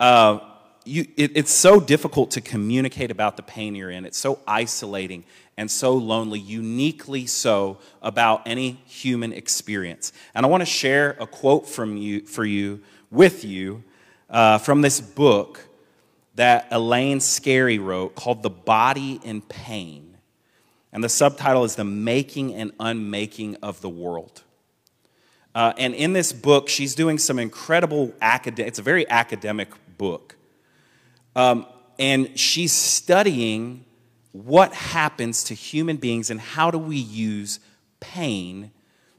uh, 0.01 0.39
you, 0.83 1.07
it, 1.15 1.37
it's 1.37 1.51
so 1.51 1.79
difficult 1.79 2.31
to 2.31 2.41
communicate 2.41 3.11
about 3.11 3.37
the 3.37 3.43
pain 3.43 3.75
you're 3.75 3.91
in. 3.91 4.03
It's 4.03 4.17
so 4.17 4.39
isolating 4.45 5.23
and 5.55 5.71
so 5.71 5.93
lonely, 5.93 6.39
uniquely 6.39 7.27
so 7.27 7.77
about 8.01 8.41
any 8.45 8.81
human 8.87 9.31
experience. 9.31 10.11
And 10.35 10.45
I 10.45 10.49
want 10.49 10.59
to 10.59 10.65
share 10.65 11.15
a 11.17 11.27
quote 11.27 11.65
from 11.65 11.95
you, 11.95 12.25
for 12.25 12.43
you, 12.43 12.81
with 13.09 13.45
you, 13.45 13.85
uh, 14.29 14.57
from 14.57 14.81
this 14.81 15.01
book 15.01 15.67
that 16.35 16.67
Elaine 16.71 17.19
Scarry 17.19 17.83
wrote 17.83 18.15
called 18.15 18.43
The 18.43 18.49
Body 18.49 19.19
in 19.23 19.41
Pain. 19.41 20.17
And 20.91 21.03
the 21.03 21.09
subtitle 21.09 21.63
is 21.63 21.75
The 21.75 21.83
Making 21.83 22.53
and 22.53 22.71
Unmaking 22.79 23.57
of 23.61 23.81
the 23.81 23.89
World. 23.89 24.43
Uh, 25.55 25.73
and 25.77 25.93
in 25.93 26.13
this 26.13 26.33
book, 26.33 26.67
she's 26.67 26.95
doing 26.95 27.17
some 27.17 27.37
incredible 27.37 28.13
academic, 28.21 28.67
it's 28.67 28.79
a 28.79 28.83
very 28.83 29.07
academic 29.09 29.69
book. 29.97 30.35
Um, 31.35 31.67
and 31.99 32.37
she's 32.39 32.71
studying 32.71 33.85
what 34.31 34.73
happens 34.73 35.43
to 35.45 35.53
human 35.53 35.97
beings 35.97 36.31
and 36.31 36.39
how 36.39 36.71
do 36.71 36.77
we 36.79 36.97
use 36.97 37.59
pain 37.99 38.71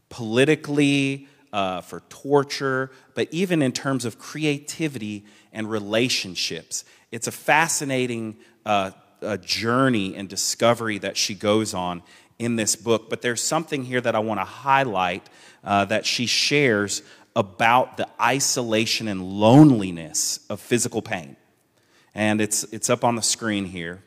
politically, 0.08 1.28
uh, 1.54 1.80
for 1.80 2.00
torture, 2.08 2.90
but 3.14 3.28
even 3.30 3.62
in 3.62 3.70
terms 3.70 4.04
of 4.04 4.18
creativity 4.18 5.24
and 5.52 5.70
relationships. 5.70 6.84
It's 7.12 7.28
a 7.28 7.32
fascinating 7.32 8.36
uh, 8.66 8.90
a 9.22 9.38
journey 9.38 10.16
and 10.16 10.28
discovery 10.28 10.98
that 10.98 11.16
she 11.16 11.32
goes 11.32 11.72
on 11.72 12.02
in 12.40 12.56
this 12.56 12.74
book. 12.74 13.08
But 13.08 13.22
there's 13.22 13.40
something 13.40 13.84
here 13.84 14.00
that 14.00 14.16
I 14.16 14.18
want 14.18 14.40
to 14.40 14.44
highlight 14.44 15.30
uh, 15.62 15.84
that 15.86 16.04
she 16.04 16.26
shares 16.26 17.02
about 17.36 17.98
the 17.98 18.08
isolation 18.20 19.06
and 19.06 19.22
loneliness 19.22 20.40
of 20.50 20.58
physical 20.58 21.02
pain. 21.02 21.36
And 22.16 22.40
it's, 22.40 22.64
it's 22.64 22.90
up 22.90 23.04
on 23.04 23.14
the 23.14 23.22
screen 23.22 23.64
here. 23.64 24.02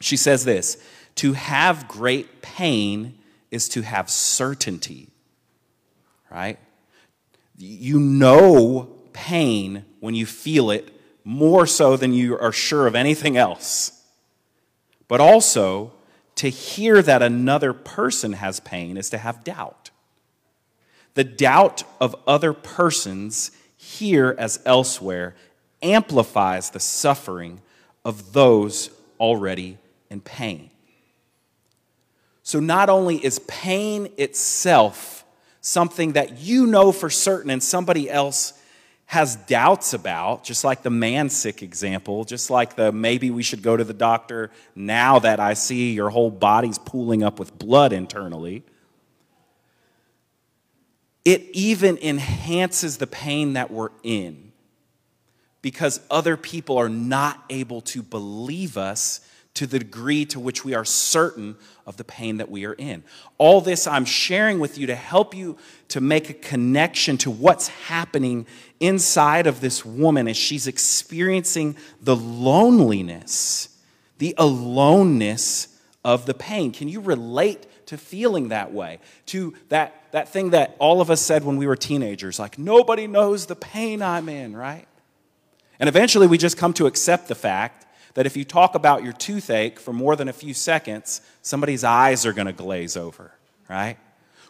She 0.00 0.18
says 0.18 0.44
this 0.44 0.76
To 1.16 1.32
have 1.32 1.88
great 1.88 2.42
pain 2.42 3.18
is 3.50 3.68
to 3.70 3.80
have 3.80 4.10
certainty, 4.10 5.08
right? 6.30 6.58
You 7.56 7.98
know 7.98 8.94
pain 9.12 9.84
when 10.00 10.14
you 10.14 10.26
feel 10.26 10.70
it 10.70 10.92
more 11.24 11.66
so 11.66 11.96
than 11.96 12.12
you 12.12 12.38
are 12.38 12.52
sure 12.52 12.86
of 12.86 12.94
anything 12.94 13.36
else. 13.36 14.02
But 15.08 15.20
also, 15.20 15.92
to 16.36 16.48
hear 16.48 17.02
that 17.02 17.20
another 17.20 17.72
person 17.72 18.34
has 18.34 18.60
pain 18.60 18.96
is 18.96 19.10
to 19.10 19.18
have 19.18 19.42
doubt. 19.42 19.90
The 21.14 21.24
doubt 21.24 21.82
of 22.00 22.14
other 22.26 22.52
persons, 22.52 23.50
here 23.76 24.36
as 24.38 24.60
elsewhere, 24.64 25.34
amplifies 25.82 26.70
the 26.70 26.80
suffering 26.80 27.60
of 28.04 28.32
those 28.32 28.90
already 29.18 29.78
in 30.10 30.20
pain. 30.20 30.70
So, 32.42 32.60
not 32.60 32.88
only 32.88 33.16
is 33.16 33.40
pain 33.40 34.10
itself 34.16 35.17
something 35.60 36.12
that 36.12 36.38
you 36.38 36.66
know 36.66 36.92
for 36.92 37.10
certain 37.10 37.50
and 37.50 37.62
somebody 37.62 38.10
else 38.10 38.54
has 39.06 39.36
doubts 39.36 39.94
about, 39.94 40.44
just 40.44 40.64
like 40.64 40.82
the 40.82 40.90
man 40.90 41.30
sick 41.30 41.62
example, 41.62 42.24
just 42.24 42.50
like 42.50 42.76
the 42.76 42.92
maybe 42.92 43.30
we 43.30 43.42
should 43.42 43.62
go 43.62 43.74
to 43.74 43.82
the 43.82 43.94
doctor 43.94 44.50
now 44.74 45.18
that 45.18 45.40
I 45.40 45.54
see 45.54 45.92
your 45.92 46.10
whole 46.10 46.30
body's 46.30 46.78
pooling 46.78 47.22
up 47.22 47.38
with 47.38 47.56
blood 47.58 47.94
internally. 47.94 48.64
It 51.24 51.42
even 51.52 51.96
enhances 51.98 52.98
the 52.98 53.06
pain 53.06 53.54
that 53.54 53.70
we're 53.70 53.90
in 54.02 54.52
because 55.62 56.00
other 56.10 56.36
people 56.36 56.76
are 56.76 56.90
not 56.90 57.42
able 57.48 57.80
to 57.80 58.02
believe 58.02 58.76
us 58.76 59.20
to 59.58 59.66
the 59.66 59.80
degree 59.80 60.24
to 60.24 60.38
which 60.38 60.64
we 60.64 60.72
are 60.72 60.84
certain 60.84 61.56
of 61.84 61.96
the 61.96 62.04
pain 62.04 62.36
that 62.36 62.48
we 62.48 62.64
are 62.64 62.74
in. 62.74 63.02
All 63.38 63.60
this 63.60 63.88
I'm 63.88 64.04
sharing 64.04 64.60
with 64.60 64.78
you 64.78 64.86
to 64.86 64.94
help 64.94 65.34
you 65.34 65.56
to 65.88 66.00
make 66.00 66.30
a 66.30 66.34
connection 66.34 67.18
to 67.18 67.30
what's 67.32 67.66
happening 67.66 68.46
inside 68.78 69.48
of 69.48 69.60
this 69.60 69.84
woman 69.84 70.28
as 70.28 70.36
she's 70.36 70.68
experiencing 70.68 71.76
the 72.00 72.14
loneliness, 72.14 73.68
the 74.18 74.32
aloneness 74.38 75.76
of 76.04 76.24
the 76.26 76.34
pain. 76.34 76.70
Can 76.70 76.86
you 76.86 77.00
relate 77.00 77.66
to 77.86 77.98
feeling 77.98 78.50
that 78.50 78.72
way? 78.72 79.00
To 79.26 79.54
that, 79.70 80.12
that 80.12 80.28
thing 80.28 80.50
that 80.50 80.76
all 80.78 81.00
of 81.00 81.10
us 81.10 81.20
said 81.20 81.42
when 81.42 81.56
we 81.56 81.66
were 81.66 81.74
teenagers, 81.74 82.38
like, 82.38 82.60
nobody 82.60 83.08
knows 83.08 83.46
the 83.46 83.56
pain 83.56 84.02
I'm 84.02 84.28
in, 84.28 84.56
right? 84.56 84.86
And 85.80 85.88
eventually 85.88 86.28
we 86.28 86.38
just 86.38 86.56
come 86.56 86.72
to 86.74 86.86
accept 86.86 87.26
the 87.26 87.34
fact 87.34 87.86
that 88.14 88.26
if 88.26 88.36
you 88.36 88.44
talk 88.44 88.74
about 88.74 89.02
your 89.02 89.12
toothache 89.12 89.78
for 89.78 89.92
more 89.92 90.16
than 90.16 90.28
a 90.28 90.32
few 90.32 90.54
seconds, 90.54 91.20
somebody's 91.42 91.84
eyes 91.84 92.26
are 92.26 92.32
going 92.32 92.46
to 92.46 92.52
glaze 92.52 92.96
over, 92.96 93.32
right? 93.68 93.96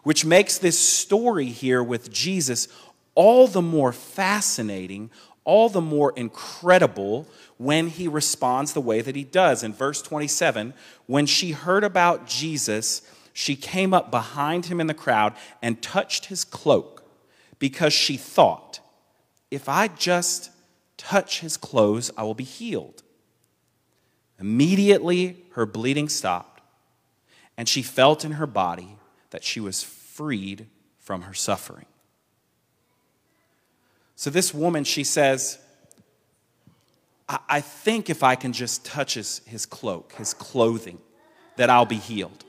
Which 0.02 0.24
makes 0.24 0.58
this 0.58 0.78
story 0.78 1.46
here 1.46 1.82
with 1.82 2.10
Jesus 2.10 2.68
all 3.14 3.48
the 3.48 3.62
more 3.62 3.92
fascinating, 3.92 5.10
all 5.44 5.68
the 5.68 5.80
more 5.80 6.12
incredible 6.16 7.26
when 7.56 7.88
he 7.88 8.06
responds 8.06 8.72
the 8.72 8.80
way 8.80 9.00
that 9.00 9.16
he 9.16 9.24
does. 9.24 9.62
In 9.62 9.72
verse 9.72 10.00
27, 10.02 10.72
when 11.06 11.26
she 11.26 11.52
heard 11.52 11.84
about 11.84 12.26
Jesus, 12.26 13.02
she 13.32 13.56
came 13.56 13.92
up 13.92 14.10
behind 14.10 14.66
him 14.66 14.80
in 14.80 14.86
the 14.86 14.94
crowd 14.94 15.34
and 15.60 15.82
touched 15.82 16.26
his 16.26 16.44
cloak 16.44 17.04
because 17.58 17.92
she 17.92 18.16
thought, 18.16 18.80
if 19.50 19.68
I 19.68 19.88
just 19.88 20.50
touch 20.96 21.40
his 21.40 21.56
clothes, 21.56 22.10
I 22.16 22.22
will 22.22 22.34
be 22.34 22.44
healed. 22.44 23.02
Immediately, 24.40 25.36
her 25.52 25.66
bleeding 25.66 26.08
stopped, 26.08 26.60
and 27.56 27.68
she 27.68 27.82
felt 27.82 28.24
in 28.24 28.32
her 28.32 28.46
body 28.46 28.96
that 29.30 29.42
she 29.42 29.60
was 29.60 29.82
freed 29.82 30.66
from 30.98 31.22
her 31.22 31.34
suffering. 31.34 31.86
So, 34.14 34.30
this 34.30 34.52
woman, 34.52 34.84
she 34.84 35.04
says, 35.04 35.58
I, 37.28 37.38
I 37.48 37.60
think 37.60 38.10
if 38.10 38.22
I 38.22 38.34
can 38.34 38.52
just 38.52 38.84
touch 38.84 39.14
his, 39.14 39.40
his 39.46 39.66
cloak, 39.66 40.12
his 40.14 40.34
clothing, 40.34 40.98
that 41.56 41.70
I'll 41.70 41.86
be 41.86 41.96
healed. 41.96 42.44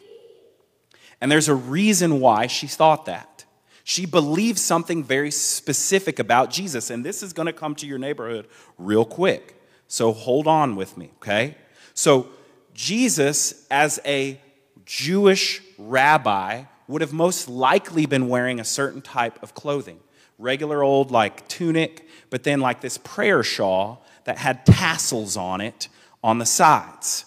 And 1.22 1.32
there's 1.32 1.50
a 1.50 1.56
reason 1.56 2.20
why 2.20 2.48
she 2.48 2.68
thought 2.68 3.06
that. 3.06 3.46
She 3.84 4.06
believed 4.06 4.60
something 4.60 5.04
very 5.04 5.32
specific 5.32 6.20
about 6.20 6.52
Jesus, 6.52 6.92
and 6.92 7.04
this 7.04 7.24
is 7.24 7.34
going 7.34 7.48
to 7.48 7.54
come 7.54 7.74
to 7.76 7.88
your 7.88 7.98
neighborhood 7.98 8.48
real 8.78 9.04
quick. 9.04 9.60
So 9.88 10.14
hold 10.14 10.48
on 10.48 10.76
with 10.76 10.96
me, 10.96 11.12
okay? 11.16 11.56
So, 12.00 12.30
Jesus, 12.74 13.68
as 13.70 14.00
a 14.06 14.40
Jewish 14.86 15.62
rabbi, 15.78 16.64
would 16.88 17.02
have 17.02 17.12
most 17.12 17.50
likely 17.50 18.06
been 18.06 18.30
wearing 18.30 18.62
a 18.62 18.64
certain 18.64 19.02
type 19.02 19.44
of 19.44 19.54
clothing 19.54 20.00
regular 20.38 20.82
old, 20.82 21.12
like 21.12 21.46
tunic, 21.50 22.08
but 22.30 22.44
then 22.44 22.62
like 22.62 22.80
this 22.80 22.98
prayer 22.98 23.44
shawl 23.44 24.02
that 24.24 24.38
had 24.38 24.66
tassels 24.66 25.36
on 25.36 25.60
it 25.60 25.90
on 26.24 26.38
the 26.38 26.46
sides. 26.46 27.26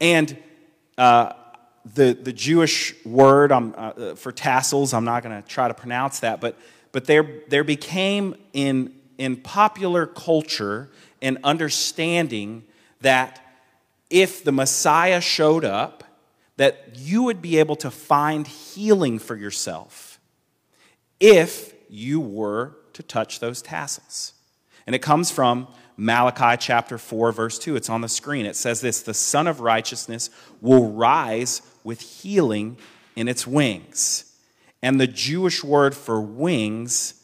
And 0.00 0.36
uh, 0.98 1.34
the, 1.94 2.14
the 2.20 2.32
Jewish 2.32 2.96
word 3.04 3.52
um, 3.52 3.76
uh, 3.78 4.16
for 4.16 4.32
tassels, 4.32 4.92
I'm 4.92 5.04
not 5.04 5.22
going 5.22 5.40
to 5.40 5.48
try 5.48 5.68
to 5.68 5.74
pronounce 5.74 6.18
that, 6.18 6.40
but, 6.40 6.58
but 6.90 7.04
there, 7.04 7.42
there 7.46 7.62
became 7.62 8.34
in, 8.52 8.92
in 9.18 9.36
popular 9.36 10.04
culture 10.04 10.90
an 11.22 11.38
understanding 11.44 12.64
that 13.02 13.44
if 14.10 14.44
the 14.44 14.52
Messiah 14.52 15.20
showed 15.20 15.64
up, 15.64 16.04
that 16.56 16.96
you 16.96 17.22
would 17.22 17.40
be 17.40 17.58
able 17.58 17.76
to 17.76 17.90
find 17.90 18.46
healing 18.46 19.18
for 19.18 19.36
yourself 19.36 20.18
if 21.20 21.74
you 21.88 22.20
were 22.20 22.76
to 22.92 23.02
touch 23.02 23.40
those 23.40 23.62
tassels. 23.62 24.34
And 24.86 24.94
it 24.94 25.00
comes 25.00 25.30
from 25.30 25.68
Malachi 25.96 26.56
chapter 26.58 26.98
4, 26.98 27.32
verse 27.32 27.58
2. 27.58 27.76
It's 27.76 27.88
on 27.88 28.00
the 28.00 28.08
screen. 28.08 28.46
It 28.46 28.56
says 28.56 28.80
this 28.80 29.02
The 29.02 29.14
Sun 29.14 29.46
of 29.46 29.60
Righteousness 29.60 30.30
will 30.60 30.90
rise 30.90 31.62
with 31.84 32.00
healing 32.00 32.76
in 33.14 33.28
its 33.28 33.46
wings. 33.46 34.24
And 34.82 35.00
the 35.00 35.06
Jewish 35.06 35.62
word 35.64 35.94
for 35.94 36.20
wings, 36.20 37.22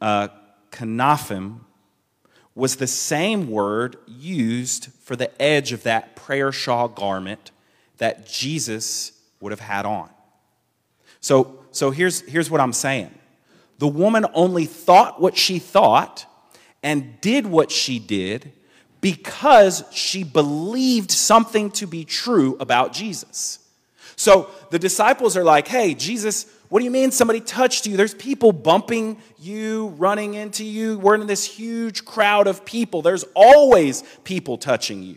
uh, 0.00 0.28
kanafim, 0.70 1.60
was 2.58 2.76
the 2.76 2.86
same 2.88 3.48
word 3.48 3.96
used 4.06 4.88
for 5.04 5.14
the 5.14 5.40
edge 5.40 5.72
of 5.72 5.84
that 5.84 6.16
prayer 6.16 6.50
shawl 6.50 6.88
garment 6.88 7.52
that 7.98 8.26
Jesus 8.26 9.12
would 9.40 9.52
have 9.52 9.60
had 9.60 9.86
on. 9.86 10.10
So, 11.20 11.60
so 11.70 11.92
here's, 11.92 12.20
here's 12.22 12.50
what 12.50 12.60
I'm 12.60 12.72
saying 12.72 13.14
the 13.78 13.86
woman 13.86 14.26
only 14.34 14.64
thought 14.64 15.20
what 15.20 15.36
she 15.36 15.60
thought 15.60 16.26
and 16.82 17.20
did 17.20 17.46
what 17.46 17.70
she 17.70 18.00
did 18.00 18.52
because 19.00 19.84
she 19.92 20.24
believed 20.24 21.12
something 21.12 21.70
to 21.70 21.86
be 21.86 22.04
true 22.04 22.56
about 22.58 22.92
Jesus. 22.92 23.60
So 24.16 24.50
the 24.70 24.80
disciples 24.80 25.36
are 25.36 25.44
like, 25.44 25.68
hey, 25.68 25.94
Jesus, 25.94 26.52
what 26.68 26.80
do 26.80 26.84
you 26.84 26.90
mean 26.90 27.10
somebody 27.10 27.40
touched 27.40 27.86
you? 27.86 27.96
There's 27.96 28.14
people 28.14 28.52
bumping 28.52 29.20
you, 29.38 29.88
running 29.96 30.34
into 30.34 30.64
you. 30.64 30.98
We're 30.98 31.14
in 31.14 31.26
this 31.26 31.44
huge 31.44 32.04
crowd 32.04 32.46
of 32.46 32.64
people. 32.64 33.00
There's 33.00 33.24
always 33.34 34.02
people 34.24 34.58
touching 34.58 35.02
you. 35.02 35.16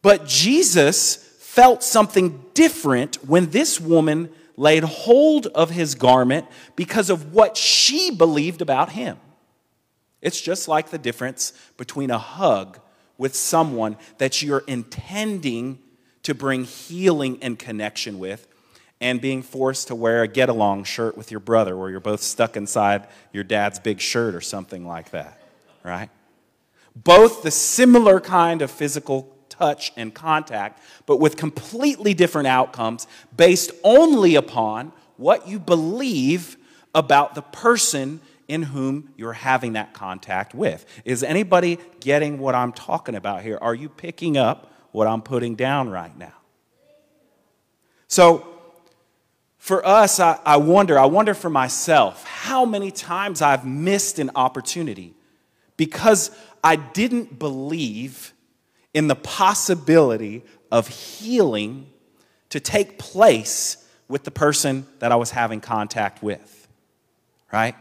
But 0.00 0.26
Jesus 0.26 1.16
felt 1.16 1.82
something 1.82 2.44
different 2.54 3.16
when 3.26 3.50
this 3.50 3.80
woman 3.80 4.28
laid 4.56 4.84
hold 4.84 5.46
of 5.48 5.70
his 5.70 5.96
garment 5.96 6.46
because 6.76 7.10
of 7.10 7.32
what 7.32 7.56
she 7.56 8.12
believed 8.12 8.62
about 8.62 8.90
him. 8.90 9.18
It's 10.22 10.40
just 10.40 10.68
like 10.68 10.90
the 10.90 10.98
difference 10.98 11.52
between 11.76 12.10
a 12.10 12.18
hug 12.18 12.78
with 13.18 13.34
someone 13.34 13.96
that 14.18 14.40
you're 14.40 14.64
intending 14.66 15.80
to 16.22 16.34
bring 16.34 16.64
healing 16.64 17.38
and 17.42 17.58
connection 17.58 18.18
with 18.18 18.46
and 19.04 19.20
being 19.20 19.42
forced 19.42 19.88
to 19.88 19.94
wear 19.94 20.22
a 20.22 20.26
get 20.26 20.48
along 20.48 20.82
shirt 20.82 21.14
with 21.14 21.30
your 21.30 21.38
brother 21.38 21.76
where 21.76 21.90
you're 21.90 22.00
both 22.00 22.22
stuck 22.22 22.56
inside 22.56 23.06
your 23.34 23.44
dad's 23.44 23.78
big 23.78 24.00
shirt 24.00 24.34
or 24.34 24.40
something 24.40 24.86
like 24.86 25.10
that, 25.10 25.38
right? 25.84 26.08
Both 26.96 27.42
the 27.42 27.50
similar 27.50 28.18
kind 28.18 28.62
of 28.62 28.70
physical 28.70 29.36
touch 29.50 29.92
and 29.98 30.14
contact, 30.14 30.82
but 31.04 31.20
with 31.20 31.36
completely 31.36 32.14
different 32.14 32.48
outcomes 32.48 33.06
based 33.36 33.72
only 33.84 34.36
upon 34.36 34.90
what 35.18 35.46
you 35.46 35.58
believe 35.58 36.56
about 36.94 37.34
the 37.34 37.42
person 37.42 38.22
in 38.48 38.62
whom 38.62 39.10
you're 39.18 39.34
having 39.34 39.74
that 39.74 39.92
contact 39.92 40.54
with. 40.54 40.86
Is 41.04 41.22
anybody 41.22 41.78
getting 42.00 42.38
what 42.38 42.54
I'm 42.54 42.72
talking 42.72 43.16
about 43.16 43.42
here? 43.42 43.58
Are 43.60 43.74
you 43.74 43.90
picking 43.90 44.38
up 44.38 44.72
what 44.92 45.06
I'm 45.06 45.20
putting 45.20 45.56
down 45.56 45.90
right 45.90 46.16
now? 46.16 46.32
So, 48.08 48.53
for 49.64 49.86
us, 49.86 50.20
I, 50.20 50.38
I, 50.44 50.58
wonder, 50.58 50.98
I 50.98 51.06
wonder 51.06 51.32
for 51.32 51.48
myself, 51.48 52.22
how 52.26 52.66
many 52.66 52.90
times 52.90 53.40
I've 53.40 53.64
missed 53.64 54.18
an 54.18 54.30
opportunity 54.34 55.14
because 55.78 56.30
I 56.62 56.76
didn't 56.76 57.38
believe 57.38 58.34
in 58.92 59.06
the 59.06 59.14
possibility 59.14 60.42
of 60.70 60.88
healing 60.88 61.86
to 62.50 62.60
take 62.60 62.98
place 62.98 63.88
with 64.06 64.24
the 64.24 64.30
person 64.30 64.86
that 64.98 65.12
I 65.12 65.16
was 65.16 65.30
having 65.30 65.62
contact 65.62 66.22
with, 66.22 66.68
right? 67.50 67.74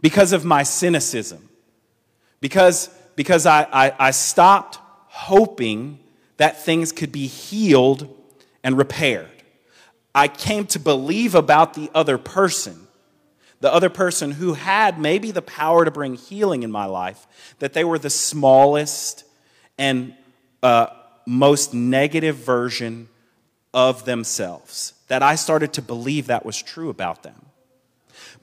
Because 0.00 0.32
of 0.32 0.46
my 0.46 0.62
cynicism, 0.62 1.46
because, 2.40 2.88
because 3.16 3.44
I, 3.44 3.68
I, 3.70 3.92
I 3.98 4.10
stopped 4.12 4.78
hoping 5.08 5.98
that 6.38 6.64
things 6.64 6.90
could 6.90 7.12
be 7.12 7.26
healed 7.26 8.08
and 8.62 8.78
repaired. 8.78 9.33
I 10.14 10.28
came 10.28 10.66
to 10.68 10.78
believe 10.78 11.34
about 11.34 11.74
the 11.74 11.90
other 11.94 12.18
person, 12.18 12.86
the 13.60 13.72
other 13.72 13.90
person 13.90 14.30
who 14.30 14.54
had 14.54 14.98
maybe 14.98 15.30
the 15.30 15.42
power 15.42 15.84
to 15.84 15.90
bring 15.90 16.14
healing 16.14 16.62
in 16.62 16.70
my 16.70 16.84
life, 16.84 17.26
that 17.58 17.72
they 17.72 17.84
were 17.84 17.98
the 17.98 18.10
smallest 18.10 19.24
and 19.76 20.14
uh, 20.62 20.86
most 21.26 21.74
negative 21.74 22.36
version 22.36 23.08
of 23.72 24.04
themselves. 24.04 24.94
That 25.08 25.22
I 25.22 25.34
started 25.34 25.72
to 25.74 25.82
believe 25.82 26.28
that 26.28 26.46
was 26.46 26.62
true 26.62 26.90
about 26.90 27.22
them. 27.22 27.46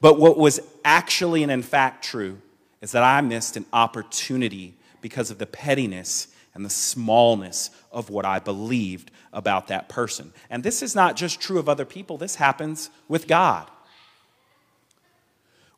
But 0.01 0.19
what 0.19 0.38
was 0.38 0.60
actually 0.84 1.43
and 1.43 1.51
in 1.51 1.62
fact 1.62 2.03
true 2.03 2.39
is 2.81 2.91
that 2.91 3.03
I 3.03 3.21
missed 3.21 3.55
an 3.55 3.65
opportunity 3.71 4.73
because 5.01 5.31
of 5.31 5.38
the 5.38 5.45
pettiness 5.45 6.27
and 6.53 6.65
the 6.65 6.69
smallness 6.69 7.69
of 7.91 8.10
what 8.10 8.25
I 8.25 8.39
believed 8.39 9.12
about 9.34 9.67
that 9.67 9.89
person. 9.89 10.34
And 10.49 10.63
this 10.63 10.82
is 10.82 10.95
not 10.95 11.15
just 11.15 11.41
true 11.41 11.60
of 11.60 11.67
other 11.67 11.86
people, 11.86 12.17
this 12.17 12.36
happens 12.36 12.89
with 13.08 13.27
God. 13.27 13.69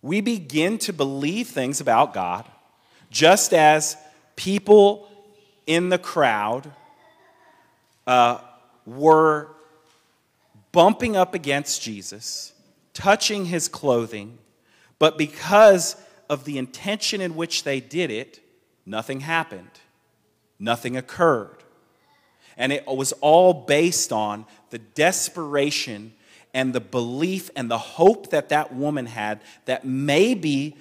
We 0.02 0.22
begin 0.22 0.78
to 0.80 0.94
believe 0.94 1.48
things 1.48 1.80
about 1.80 2.14
God 2.14 2.46
just 3.10 3.54
as 3.54 3.96
people 4.36 5.08
in 5.66 5.90
the 5.90 5.98
crowd 5.98 6.72
uh, 8.06 8.40
were 8.86 9.50
bumping 10.74 11.16
up 11.16 11.34
against 11.34 11.82
Jesus, 11.82 12.54
touching 12.94 13.46
his 13.46 13.70
clothing, 13.70 14.40
but 15.00 15.18
because 15.18 15.96
of 16.30 16.44
the 16.44 16.58
intention 16.58 17.22
in 17.22 17.36
which 17.36 17.64
they 17.64 17.80
did 17.80 18.12
it, 18.12 18.42
nothing 18.86 19.22
happened. 19.22 19.70
Nothing 20.60 20.98
occurred. 20.98 21.63
And 22.58 22.72
it 22.72 22.86
was 22.88 23.12
all 23.14 23.54
based 23.54 24.12
on 24.12 24.46
the 24.70 24.80
desperation 24.80 26.14
and 26.54 26.74
the 26.74 26.80
belief 26.80 27.50
and 27.56 27.70
the 27.70 27.78
hope 27.78 28.30
that 28.30 28.50
that 28.50 28.74
woman 28.74 29.06
had 29.08 29.42
that 29.66 29.86
maybe 29.86 30.78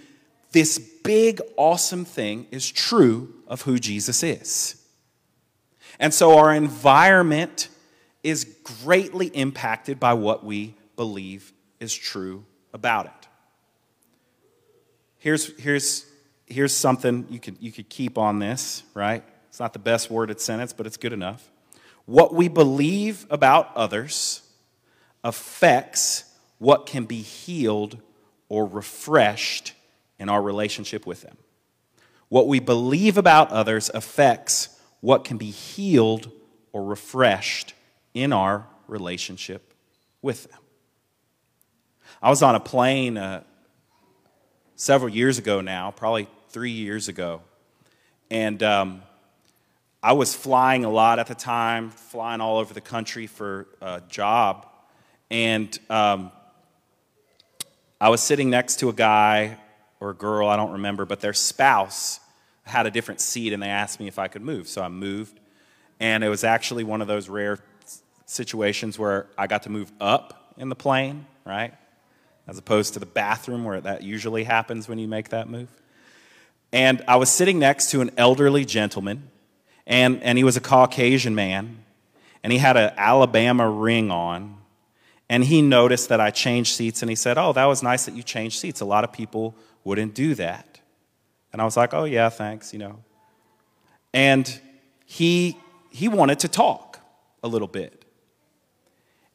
this 0.53 0.79
big, 0.79 1.41
awesome 1.57 2.05
thing 2.05 2.47
is 2.51 2.71
true 2.71 3.35
of 3.49 3.63
who 3.63 3.79
Jesus 3.79 4.23
is. 4.23 4.77
And 5.99 6.13
so 6.13 6.39
our 6.39 6.53
environment 6.53 7.69
is 8.23 8.45
greatly 8.85 9.29
impacted 9.29 9.99
by 9.99 10.15
what 10.15 10.45
we 10.45 10.75
believe 10.97 11.53
is 11.81 11.95
true 11.95 12.45
about 12.73 13.07
it. 13.07 13.29
Here's, 15.19 15.57
here's, 15.59 16.07
here's 16.47 16.75
something 16.75 17.27
you 17.31 17.39
could, 17.39 17.57
you 17.61 17.73
could 17.73 17.89
keep 17.89 18.19
on 18.19 18.39
this, 18.39 18.83
right? 18.95 19.23
It's 19.49 19.61
not 19.61 19.73
the 19.73 19.79
best 19.79 20.11
worded 20.11 20.41
sentence, 20.41 20.73
but 20.73 20.87
it's 20.87 20.97
good 20.97 21.13
enough. 21.13 21.52
What 22.07 22.35
we 22.35 22.49
believe 22.49 23.27
about 23.31 23.75
others 23.77 24.43
affects 25.23 26.25
what 26.59 26.87
can 26.87 27.05
be 27.05 27.23
healed 27.23 27.99
or 28.49 28.67
refreshed 28.67 29.75
in 30.19 30.29
our 30.29 30.43
relationship 30.43 31.07
with 31.07 31.23
them. 31.23 31.37
What 32.29 32.49
we 32.49 32.61
believe 32.61 33.19
about 33.19 33.51
others 33.51 33.91
affects 33.93 34.81
what 35.01 35.25
can 35.25 35.37
be 35.37 35.51
healed 35.51 36.31
or 36.73 36.85
refreshed 36.85 37.75
in 38.15 38.33
our 38.33 38.67
relationship 38.89 39.75
with 40.23 40.45
them. 40.51 40.61
I 42.23 42.31
was 42.31 42.43
on 42.43 42.55
a 42.55 42.61
plane 42.61 43.17
uh, 43.17 43.43
several 44.77 45.13
years 45.13 45.39
ago 45.39 45.61
now, 45.61 45.91
probably 45.91 46.29
three 46.51 46.71
years 46.71 47.09
ago, 47.09 47.43
and 48.31 48.63
um, 48.63 49.03
I 50.03 50.15
was 50.15 50.35
flying 50.35 50.85
a 50.85 50.91
lot 50.91 51.19
at 51.19 51.29
the 51.29 51.35
time, 51.35 51.91
flying 51.91 52.41
all 52.41 52.59
over 52.59 52.75
the 52.75 52.81
country 52.81 53.27
for 53.27 53.69
a 53.81 54.03
job, 54.09 54.67
and 55.31 55.79
um, 55.89 56.33
I 58.01 58.09
was 58.09 58.21
sitting 58.21 58.51
next 58.51 58.81
to 58.81 58.89
a 58.89 58.93
guy 58.93 59.59
or 60.01 60.11
a 60.11 60.15
girl, 60.15 60.49
I 60.49 60.57
don't 60.57 60.73
remember, 60.73 61.05
but 61.05 61.21
their 61.21 61.33
spouse 61.33 62.19
had 62.65 62.87
a 62.87 62.91
different 62.91 63.21
seat 63.21 63.53
and 63.53 63.63
they 63.63 63.69
asked 63.69 64.01
me 64.01 64.09
if 64.09 64.19
I 64.19 64.27
could 64.27 64.43
move. 64.43 64.67
So 64.67 64.83
I 64.83 64.89
moved. 64.89 65.39
And 66.01 66.25
it 66.25 66.29
was 66.29 66.43
actually 66.43 66.83
one 66.83 67.01
of 67.01 67.07
those 67.07 67.29
rare 67.29 67.61
situations 68.27 68.99
where 68.99 69.29
I 69.39 69.47
got 69.47 69.63
to 69.63 69.71
move 69.71 69.93
up 70.01 70.55
in 70.59 70.69
the 70.69 70.75
plane, 70.75 71.27
right? 71.47 71.73
As 72.49 72.59
opposed 72.59 72.95
to 72.95 72.99
the 72.99 73.07
bathroom 73.07 73.65
where 73.65 73.81
that 73.81 74.03
usually 74.03 74.43
happens 74.43 74.89
when 74.89 74.99
you 74.99 75.07
make 75.07 75.29
that 75.29 75.49
move. 75.49 75.71
And 76.73 77.03
I 77.07 77.17
was 77.17 77.31
sitting 77.31 77.61
next 77.61 77.91
to 77.93 78.01
an 78.01 78.11
elderly 78.17 78.65
gentleman, 78.65 79.31
and, 79.87 80.23
and 80.23 80.39
he 80.39 80.45
was 80.45 80.57
a 80.57 80.61
Caucasian 80.61 81.35
man, 81.35 81.79
and 82.43 82.53
he 82.53 82.59
had 82.59 82.77
an 82.77 82.93
Alabama 82.97 83.69
ring 83.69 84.11
on. 84.11 84.59
And 85.29 85.45
he 85.45 85.63
noticed 85.63 86.11
that 86.11 86.21
I 86.21 86.31
changed 86.31 86.75
seats, 86.75 87.03
and 87.03 87.09
he 87.09 87.17
said, 87.17 87.39
Oh, 87.39 87.55
that 87.55 87.65
was 87.65 87.83
nice 87.83 88.05
that 88.05 88.15
you 88.15 88.23
changed 88.23 88.59
seats. 88.59 88.81
A 88.81 88.85
lot 88.85 89.03
of 89.03 89.13
people 89.13 89.55
wouldn't 89.85 90.15
do 90.15 90.35
that. 90.35 90.73
And 91.53 91.61
I 91.61 91.65
was 91.65 91.77
like, 91.77 91.93
oh, 91.93 92.05
yeah, 92.05 92.29
thanks, 92.29 92.73
you 92.73 92.79
know. 92.79 92.99
And 94.15 94.61
he, 95.05 95.59
he 95.91 96.09
wanted 96.09 96.39
to 96.41 96.49
talk 96.49 96.99
a 97.43 97.49
little 97.49 97.69
bit. 97.69 98.05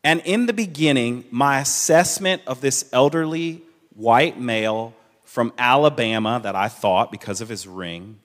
And 0.04 0.22
in 0.26 0.46
the 0.46 0.54
beginning, 0.54 1.26
my 1.32 1.60
assessment 1.60 2.42
of 2.48 2.62
this 2.62 2.90
elderly 2.92 3.62
white 3.96 4.40
male 4.40 4.94
from 5.24 5.54
Alabama 5.58 6.40
that 6.42 6.56
I 6.56 6.70
thought, 6.70 7.12
because 7.12 7.42
of 7.42 7.50
his 7.50 7.68
ring, 7.68 8.20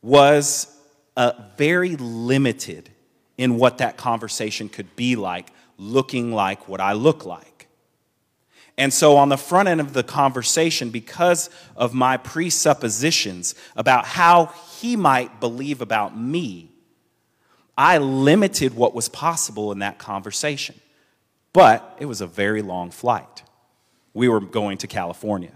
was 0.00 0.66
uh, 1.16 1.32
very 1.56 1.96
limited 1.96 2.90
in 3.36 3.56
what 3.56 3.78
that 3.78 3.96
conversation 3.96 4.68
could 4.68 4.94
be 4.96 5.16
like, 5.16 5.50
looking 5.78 6.32
like 6.32 6.68
what 6.68 6.80
I 6.80 6.92
look 6.92 7.24
like. 7.24 7.68
And 8.76 8.92
so, 8.92 9.16
on 9.16 9.28
the 9.28 9.36
front 9.36 9.68
end 9.68 9.80
of 9.80 9.92
the 9.92 10.02
conversation, 10.02 10.90
because 10.90 11.48
of 11.76 11.94
my 11.94 12.16
presuppositions 12.16 13.54
about 13.76 14.04
how 14.04 14.46
he 14.80 14.96
might 14.96 15.38
believe 15.38 15.80
about 15.80 16.18
me, 16.18 16.72
I 17.78 17.98
limited 17.98 18.74
what 18.74 18.94
was 18.94 19.08
possible 19.08 19.70
in 19.70 19.78
that 19.80 19.98
conversation. 19.98 20.74
But 21.52 21.96
it 22.00 22.06
was 22.06 22.20
a 22.20 22.26
very 22.26 22.62
long 22.62 22.90
flight. 22.90 23.44
We 24.12 24.28
were 24.28 24.40
going 24.40 24.78
to 24.78 24.88
California. 24.88 25.52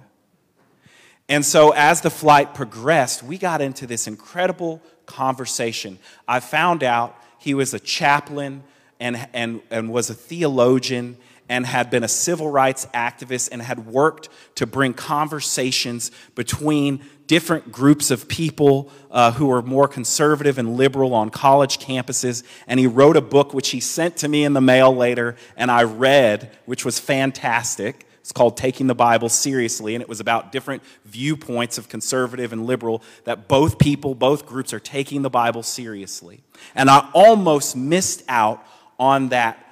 And 1.28 1.44
so, 1.44 1.72
as 1.72 2.00
the 2.00 2.10
flight 2.10 2.54
progressed, 2.54 3.24
we 3.24 3.36
got 3.36 3.60
into 3.60 3.84
this 3.86 4.06
incredible 4.06 4.80
conversation. 5.08 5.98
I 6.28 6.38
found 6.38 6.84
out 6.84 7.16
he 7.38 7.54
was 7.54 7.74
a 7.74 7.80
chaplain 7.80 8.62
and, 9.00 9.28
and, 9.32 9.62
and 9.70 9.90
was 9.90 10.10
a 10.10 10.14
theologian 10.14 11.16
and 11.48 11.64
had 11.64 11.90
been 11.90 12.04
a 12.04 12.08
civil 12.08 12.50
rights 12.50 12.86
activist 12.94 13.48
and 13.50 13.62
had 13.62 13.86
worked 13.86 14.28
to 14.56 14.66
bring 14.66 14.92
conversations 14.92 16.10
between 16.34 17.02
different 17.26 17.72
groups 17.72 18.10
of 18.10 18.28
people 18.28 18.90
uh, 19.10 19.32
who 19.32 19.46
were 19.46 19.62
more 19.62 19.88
conservative 19.88 20.58
and 20.58 20.76
liberal 20.76 21.14
on 21.14 21.30
college 21.30 21.78
campuses. 21.78 22.42
And 22.66 22.78
he 22.78 22.86
wrote 22.86 23.16
a 23.16 23.20
book 23.22 23.54
which 23.54 23.70
he 23.70 23.80
sent 23.80 24.18
to 24.18 24.28
me 24.28 24.44
in 24.44 24.52
the 24.52 24.60
mail 24.60 24.94
later, 24.94 25.36
and 25.56 25.70
I 25.70 25.84
read, 25.84 26.56
which 26.66 26.84
was 26.84 26.98
fantastic. 26.98 28.07
It's 28.20 28.33
called 28.33 28.57
Taking 28.57 28.87
the 28.87 28.94
Bible 28.94 29.28
Seriously, 29.28 29.94
and 29.94 30.02
it 30.02 30.09
was 30.09 30.20
about 30.20 30.52
different 30.52 30.83
viewpoints 31.04 31.78
of 31.78 31.88
conservative 31.88 32.52
and 32.52 32.66
liberal 32.66 33.02
that 33.24 33.48
both 33.48 33.78
people, 33.78 34.14
both 34.14 34.46
groups 34.46 34.72
are 34.72 34.81
taking 34.81 35.22
the 35.22 35.31
Bible 35.31 35.62
seriously. 35.62 36.40
And 36.74 36.90
I 36.90 37.09
almost 37.14 37.76
missed 37.76 38.22
out 38.28 38.64
on 38.98 39.31
that 39.31 39.64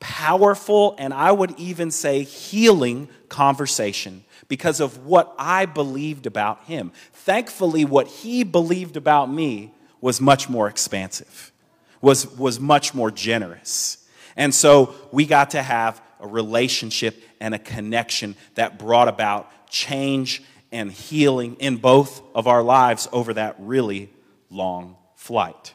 powerful, 0.00 0.94
and 0.98 1.12
I 1.12 1.32
would 1.32 1.58
even 1.58 1.90
say 1.90 2.22
healing 2.22 3.08
conversation 3.28 4.24
because 4.48 4.80
of 4.80 5.04
what 5.04 5.34
I 5.38 5.66
believed 5.66 6.26
about 6.26 6.64
him. 6.64 6.92
Thankfully, 7.12 7.84
what 7.84 8.06
he 8.06 8.44
believed 8.44 8.96
about 8.96 9.30
me 9.30 9.72
was 10.00 10.20
much 10.20 10.48
more 10.48 10.68
expansive, 10.68 11.52
was, 12.00 12.26
was 12.36 12.58
much 12.58 12.94
more 12.94 13.10
generous. 13.10 14.06
And 14.36 14.54
so 14.54 14.94
we 15.10 15.26
got 15.26 15.50
to 15.50 15.62
have 15.62 16.00
a 16.20 16.26
relationship 16.26 17.22
and 17.40 17.54
a 17.54 17.58
connection 17.58 18.36
that 18.54 18.78
brought 18.78 19.08
about 19.08 19.50
change 19.70 20.42
and 20.70 20.92
healing 20.92 21.56
in 21.60 21.76
both 21.76 22.22
of 22.34 22.46
our 22.46 22.62
lives 22.62 23.08
over 23.12 23.34
that 23.34 23.56
really 23.58 24.10
long 24.50 24.96
flight. 25.14 25.74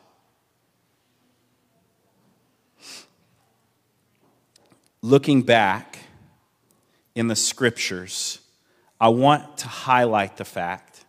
looking 5.04 5.42
back 5.42 6.00
in 7.14 7.28
the 7.28 7.36
scriptures, 7.36 8.40
I 9.00 9.10
want 9.10 9.60
to 9.60 9.68
highlight 9.68 10.38
the 10.38 10.46
fact 10.46 11.06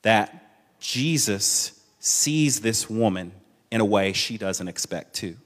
that 0.00 0.56
Jesus 0.80 1.78
sees 2.00 2.60
this 2.60 2.90
woman 2.90 3.30
in 3.70 3.80
a 3.80 3.84
way 3.84 4.12
she 4.12 4.36
doesn't 4.36 4.66
expect 4.66 5.14
to. 5.16 5.36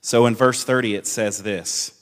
So 0.00 0.26
in 0.26 0.34
verse 0.34 0.64
30, 0.64 0.96
it 0.96 1.06
says 1.06 1.44
this 1.44 2.01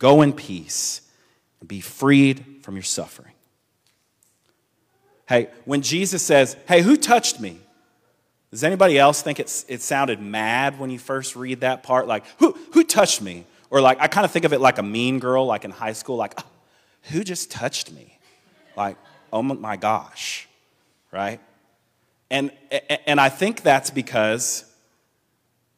Go 0.00 0.22
in 0.22 0.32
peace 0.32 1.02
and 1.60 1.68
be 1.68 1.80
freed 1.80 2.44
from 2.62 2.74
your 2.74 2.82
suffering. 2.82 3.34
Hey, 5.28 5.50
when 5.66 5.82
Jesus 5.82 6.22
says, 6.22 6.56
Hey, 6.66 6.80
who 6.82 6.96
touched 6.96 7.38
me? 7.38 7.60
Does 8.50 8.64
anybody 8.64 8.98
else 8.98 9.22
think 9.22 9.38
it's, 9.38 9.64
it 9.68 9.80
sounded 9.80 10.20
mad 10.20 10.80
when 10.80 10.90
you 10.90 10.98
first 10.98 11.36
read 11.36 11.60
that 11.60 11.84
part? 11.84 12.08
Like, 12.08 12.24
who, 12.38 12.58
who 12.72 12.82
touched 12.82 13.22
me? 13.22 13.44
Or 13.68 13.80
like, 13.80 14.00
I 14.00 14.08
kind 14.08 14.24
of 14.24 14.32
think 14.32 14.44
of 14.44 14.52
it 14.52 14.60
like 14.60 14.78
a 14.78 14.82
mean 14.82 15.20
girl, 15.20 15.46
like 15.46 15.64
in 15.64 15.70
high 15.70 15.92
school, 15.92 16.16
like, 16.16 16.34
oh, 16.38 16.46
who 17.12 17.22
just 17.22 17.50
touched 17.50 17.92
me? 17.92 18.18
Like, 18.76 18.96
oh 19.32 19.42
my 19.42 19.76
gosh, 19.76 20.48
right? 21.12 21.40
And, 22.30 22.50
and 23.06 23.20
I 23.20 23.28
think 23.28 23.62
that's 23.62 23.90
because 23.90 24.64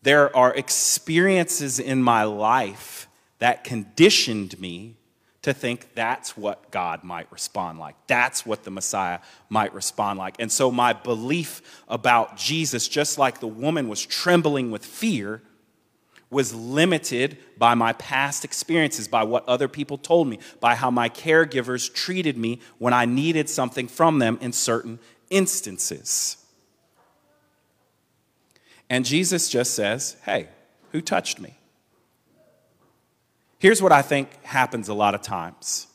there 0.02 0.34
are 0.34 0.54
experiences 0.54 1.78
in 1.78 2.02
my 2.02 2.22
life 2.22 3.08
that 3.42 3.64
conditioned 3.64 4.60
me 4.60 4.94
to 5.42 5.52
think 5.52 5.94
that's 5.96 6.36
what 6.36 6.70
God 6.70 7.02
might 7.02 7.26
respond 7.32 7.80
like. 7.80 7.96
That's 8.06 8.46
what 8.46 8.62
the 8.62 8.70
Messiah 8.70 9.18
might 9.48 9.74
respond 9.74 10.20
like. 10.20 10.36
And 10.38 10.52
so 10.52 10.70
my 10.70 10.92
belief 10.92 11.60
about 11.88 12.36
Jesus, 12.36 12.86
just 12.86 13.18
like 13.18 13.40
the 13.40 13.48
woman 13.48 13.88
was 13.88 14.06
trembling 14.06 14.70
with 14.70 14.86
fear, 14.86 15.42
was 16.30 16.54
limited 16.54 17.36
by 17.58 17.74
my 17.74 17.94
past 17.94 18.44
experiences, 18.44 19.08
by 19.08 19.24
what 19.24 19.44
other 19.48 19.66
people 19.66 19.98
told 19.98 20.28
me, 20.28 20.38
by 20.60 20.76
how 20.76 20.92
my 20.92 21.08
caregivers 21.08 21.92
treated 21.92 22.38
me 22.38 22.60
when 22.78 22.94
I 22.94 23.06
needed 23.06 23.50
something 23.50 23.88
from 23.88 24.20
them 24.20 24.38
in 24.40 24.52
certain 24.52 25.00
instances. 25.30 26.36
And 28.88 29.04
Jesus 29.04 29.48
just 29.48 29.74
says, 29.74 30.16
Hey, 30.24 30.48
who 30.92 31.00
touched 31.00 31.40
me? 31.40 31.58
Here's 33.62 33.80
what 33.80 33.92
I 33.92 34.02
think 34.02 34.28
happens 34.42 34.88
a 34.88 34.94
lot 34.94 35.14
of 35.14 35.22
times 35.22 35.86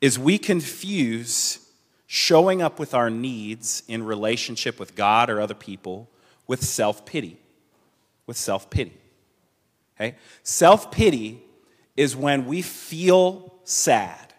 is 0.00 0.16
we 0.16 0.38
confuse 0.38 1.58
showing 2.06 2.62
up 2.62 2.78
with 2.78 2.94
our 2.94 3.10
needs 3.10 3.82
in 3.88 4.04
relationship 4.04 4.78
with 4.78 4.94
God 4.94 5.28
or 5.28 5.40
other 5.40 5.54
people 5.54 6.08
with 6.46 6.62
self-pity. 6.62 7.36
With 8.28 8.36
self-pity. 8.36 8.96
Okay? 9.96 10.14
Self-pity 10.44 11.42
is 11.96 12.14
when 12.14 12.46
we 12.46 12.62
feel 12.62 13.54
sad. 13.64 14.32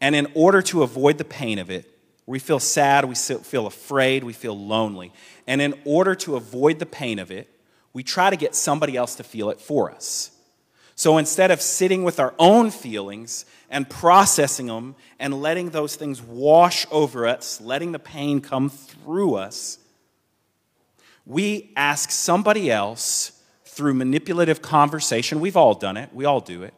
And 0.00 0.14
in 0.14 0.28
order 0.34 0.62
to 0.62 0.82
avoid 0.82 1.18
the 1.18 1.24
pain 1.24 1.58
of 1.58 1.68
it, 1.68 1.90
we 2.24 2.38
feel 2.38 2.58
sad, 2.58 3.04
we 3.04 3.16
feel 3.16 3.66
afraid, 3.66 4.24
we 4.24 4.32
feel 4.32 4.58
lonely. 4.58 5.12
And 5.46 5.60
in 5.60 5.74
order 5.84 6.14
to 6.14 6.36
avoid 6.36 6.78
the 6.78 6.86
pain 6.86 7.18
of 7.18 7.30
it, 7.30 7.50
we 7.92 8.02
try 8.02 8.30
to 8.30 8.36
get 8.36 8.54
somebody 8.54 8.96
else 8.96 9.14
to 9.16 9.22
feel 9.22 9.50
it 9.50 9.60
for 9.60 9.90
us. 9.90 10.31
So 10.94 11.18
instead 11.18 11.50
of 11.50 11.62
sitting 11.62 12.04
with 12.04 12.20
our 12.20 12.34
own 12.38 12.70
feelings 12.70 13.44
and 13.70 13.88
processing 13.88 14.66
them 14.66 14.94
and 15.18 15.40
letting 15.40 15.70
those 15.70 15.96
things 15.96 16.20
wash 16.20 16.86
over 16.90 17.26
us, 17.26 17.60
letting 17.60 17.92
the 17.92 17.98
pain 17.98 18.40
come 18.40 18.68
through 18.68 19.34
us, 19.34 19.78
we 21.24 21.72
ask 21.76 22.10
somebody 22.10 22.70
else 22.70 23.32
through 23.64 23.94
manipulative 23.94 24.60
conversation, 24.60 25.40
we've 25.40 25.56
all 25.56 25.74
done 25.74 25.96
it, 25.96 26.10
we 26.12 26.24
all 26.24 26.40
do 26.40 26.62
it, 26.62 26.74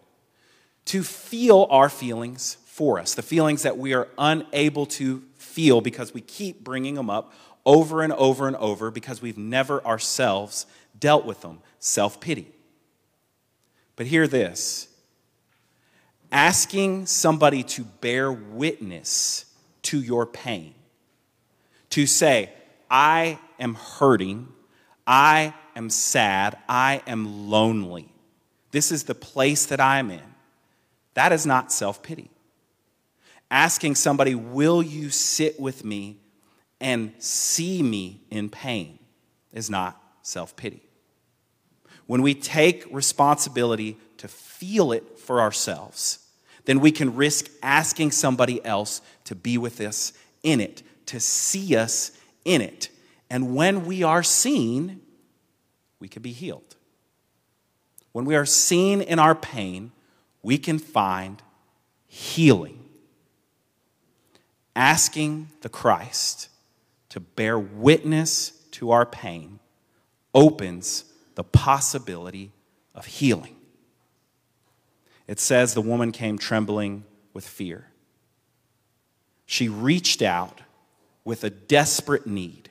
to 0.84 1.02
feel 1.02 1.66
our 1.70 1.88
feelings 1.88 2.58
for 2.66 3.00
us, 3.00 3.14
the 3.14 3.22
feelings 3.22 3.62
that 3.62 3.78
we 3.78 3.94
are 3.94 4.08
unable 4.18 4.86
to 4.86 5.22
feel 5.36 5.80
because 5.80 6.14
we 6.14 6.20
keep 6.20 6.62
bringing 6.62 6.94
them 6.94 7.10
up 7.10 7.32
over 7.66 8.02
and 8.02 8.12
over 8.12 8.46
and 8.46 8.56
over 8.56 8.90
because 8.90 9.22
we've 9.22 9.38
never 9.38 9.84
ourselves 9.84 10.66
dealt 10.98 11.24
with 11.24 11.40
them. 11.40 11.60
Self 11.78 12.20
pity. 12.20 12.48
But 13.96 14.06
hear 14.06 14.26
this 14.26 14.88
asking 16.32 17.06
somebody 17.06 17.62
to 17.62 17.84
bear 17.84 18.32
witness 18.32 19.44
to 19.82 20.00
your 20.00 20.26
pain, 20.26 20.74
to 21.90 22.06
say, 22.06 22.52
I 22.90 23.38
am 23.58 23.74
hurting, 23.74 24.48
I 25.06 25.54
am 25.76 25.90
sad, 25.90 26.58
I 26.68 27.02
am 27.06 27.48
lonely. 27.48 28.12
This 28.72 28.90
is 28.90 29.04
the 29.04 29.14
place 29.14 29.66
that 29.66 29.80
I'm 29.80 30.10
in. 30.10 30.34
That 31.14 31.30
is 31.30 31.46
not 31.46 31.70
self 31.70 32.02
pity. 32.02 32.30
Asking 33.50 33.94
somebody, 33.94 34.34
Will 34.34 34.82
you 34.82 35.10
sit 35.10 35.60
with 35.60 35.84
me 35.84 36.18
and 36.80 37.12
see 37.18 37.82
me 37.82 38.22
in 38.30 38.50
pain? 38.50 38.98
is 39.54 39.70
not 39.70 40.00
self 40.22 40.56
pity. 40.56 40.82
When 42.06 42.22
we 42.22 42.34
take 42.34 42.86
responsibility 42.90 43.96
to 44.18 44.28
feel 44.28 44.92
it 44.92 45.18
for 45.18 45.40
ourselves, 45.40 46.18
then 46.64 46.80
we 46.80 46.92
can 46.92 47.16
risk 47.16 47.50
asking 47.62 48.12
somebody 48.12 48.64
else 48.64 49.00
to 49.24 49.34
be 49.34 49.58
with 49.58 49.80
us 49.80 50.12
in 50.42 50.60
it, 50.60 50.82
to 51.06 51.20
see 51.20 51.76
us 51.76 52.12
in 52.44 52.60
it. 52.60 52.88
And 53.30 53.54
when 53.54 53.86
we 53.86 54.02
are 54.02 54.22
seen, 54.22 55.00
we 55.98 56.08
can 56.08 56.22
be 56.22 56.32
healed. 56.32 56.76
When 58.12 58.24
we 58.24 58.36
are 58.36 58.46
seen 58.46 59.00
in 59.00 59.18
our 59.18 59.34
pain, 59.34 59.92
we 60.42 60.58
can 60.58 60.78
find 60.78 61.42
healing. 62.06 62.80
Asking 64.76 65.48
the 65.62 65.68
Christ 65.68 66.48
to 67.08 67.20
bear 67.20 67.58
witness 67.58 68.50
to 68.72 68.90
our 68.90 69.06
pain 69.06 69.58
opens 70.34 71.04
the 71.34 71.44
possibility 71.44 72.52
of 72.94 73.06
healing. 73.06 73.56
It 75.26 75.40
says 75.40 75.74
the 75.74 75.80
woman 75.80 76.12
came 76.12 76.38
trembling 76.38 77.04
with 77.32 77.46
fear. 77.46 77.88
She 79.46 79.68
reached 79.68 80.22
out 80.22 80.60
with 81.24 81.44
a 81.44 81.50
desperate 81.50 82.26
need. 82.26 82.70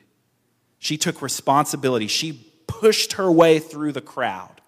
She 0.79 0.97
took 0.97 1.21
responsibility. 1.21 2.07
She 2.07 2.51
pushed 2.67 3.13
her 3.13 3.31
way 3.31 3.59
through 3.59 3.91
the 3.91 4.01
crowd, 4.01 4.61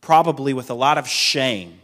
probably 0.00 0.52
with 0.52 0.70
a 0.70 0.74
lot 0.74 0.98
of 0.98 1.08
shame, 1.08 1.80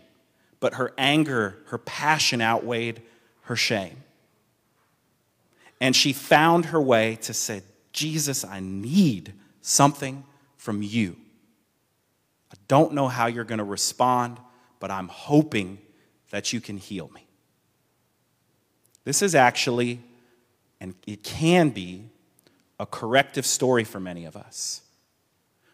but 0.61 0.75
her 0.75 0.93
anger, 0.97 1.59
her 1.67 1.79
passion 1.79 2.41
outweighed 2.41 3.03
her 3.43 3.57
shame. 3.57 4.03
And 5.81 5.95
she 5.95 6.13
found 6.13 6.67
her 6.67 6.81
way 6.81 7.17
to 7.23 7.35
say, 7.35 7.63
Jesus, 7.93 8.45
I 8.45 8.61
need 8.61 9.35
something 9.61 10.25
from 10.65 10.81
you. 10.81 11.15
I 12.51 12.57
don't 12.69 12.95
know 12.95 13.07
how 13.07 13.27
you're 13.27 13.45
going 13.45 13.59
to 13.59 13.65
respond, 13.65 14.39
but 14.81 14.91
I'm 14.91 15.09
hoping 15.09 15.77
that 16.31 16.55
you 16.55 16.61
can 16.63 16.79
heal 16.79 17.11
me. 17.15 17.27
This 19.05 19.21
is 19.21 19.35
actually, 19.35 20.01
and 20.81 20.95
it 21.07 21.23
can 21.23 21.69
be, 21.69 22.05
a 22.81 22.87
corrective 22.87 23.45
story 23.45 23.85
for 23.85 24.01
many 24.01 24.25
of 24.25 24.37
us. 24.37 24.81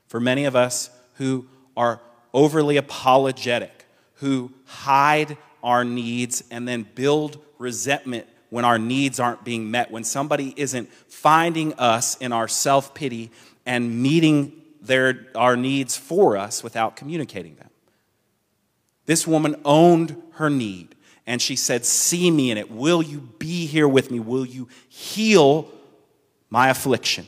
For 0.08 0.18
many 0.18 0.44
of 0.44 0.56
us 0.56 0.90
who 1.14 1.46
are 1.76 2.00
overly 2.34 2.76
apologetic, 2.76 3.84
who 4.14 4.52
hide 4.64 5.36
our 5.62 5.84
needs 5.84 6.42
and 6.50 6.66
then 6.66 6.84
build 6.96 7.38
resentment 7.58 8.26
when 8.48 8.64
our 8.64 8.78
needs 8.78 9.20
aren't 9.20 9.44
being 9.44 9.70
met, 9.70 9.92
when 9.92 10.02
somebody 10.02 10.52
isn't 10.56 10.92
finding 11.06 11.74
us 11.74 12.16
in 12.16 12.32
our 12.32 12.48
self 12.48 12.92
pity 12.92 13.30
and 13.64 14.02
meeting 14.02 14.59
their, 14.80 15.26
our 15.34 15.56
needs 15.56 15.96
for 15.96 16.36
us 16.36 16.62
without 16.62 16.96
communicating 16.96 17.56
them. 17.56 17.70
This 19.06 19.26
woman 19.26 19.56
owned 19.64 20.20
her 20.32 20.50
need 20.50 20.94
and 21.26 21.40
she 21.40 21.56
said, 21.56 21.84
See 21.84 22.30
me 22.30 22.50
in 22.50 22.58
it. 22.58 22.70
Will 22.70 23.02
you 23.02 23.20
be 23.38 23.66
here 23.66 23.88
with 23.88 24.10
me? 24.10 24.20
Will 24.20 24.46
you 24.46 24.68
heal 24.88 25.68
my 26.48 26.68
affliction? 26.68 27.26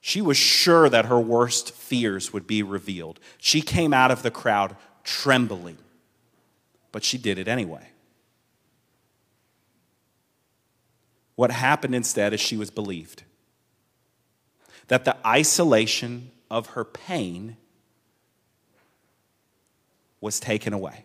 She 0.00 0.20
was 0.20 0.36
sure 0.36 0.88
that 0.88 1.06
her 1.06 1.18
worst 1.18 1.72
fears 1.72 2.32
would 2.32 2.46
be 2.46 2.62
revealed. 2.62 3.18
She 3.38 3.62
came 3.62 3.94
out 3.94 4.10
of 4.10 4.22
the 4.22 4.30
crowd 4.30 4.76
trembling, 5.02 5.78
but 6.92 7.02
she 7.04 7.16
did 7.16 7.38
it 7.38 7.48
anyway. 7.48 7.88
What 11.36 11.50
happened 11.50 11.94
instead 11.94 12.32
is 12.32 12.40
she 12.40 12.56
was 12.56 12.70
believed 12.70 13.22
that 14.88 15.04
the 15.04 15.16
isolation 15.26 16.30
of 16.50 16.68
her 16.68 16.84
pain 16.84 17.56
was 20.20 20.38
taken 20.40 20.72
away. 20.72 21.04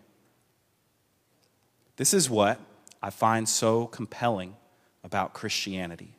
This 1.96 2.14
is 2.14 2.30
what 2.30 2.58
I 3.02 3.10
find 3.10 3.48
so 3.48 3.86
compelling 3.86 4.56
about 5.04 5.32
Christianity. 5.34 6.14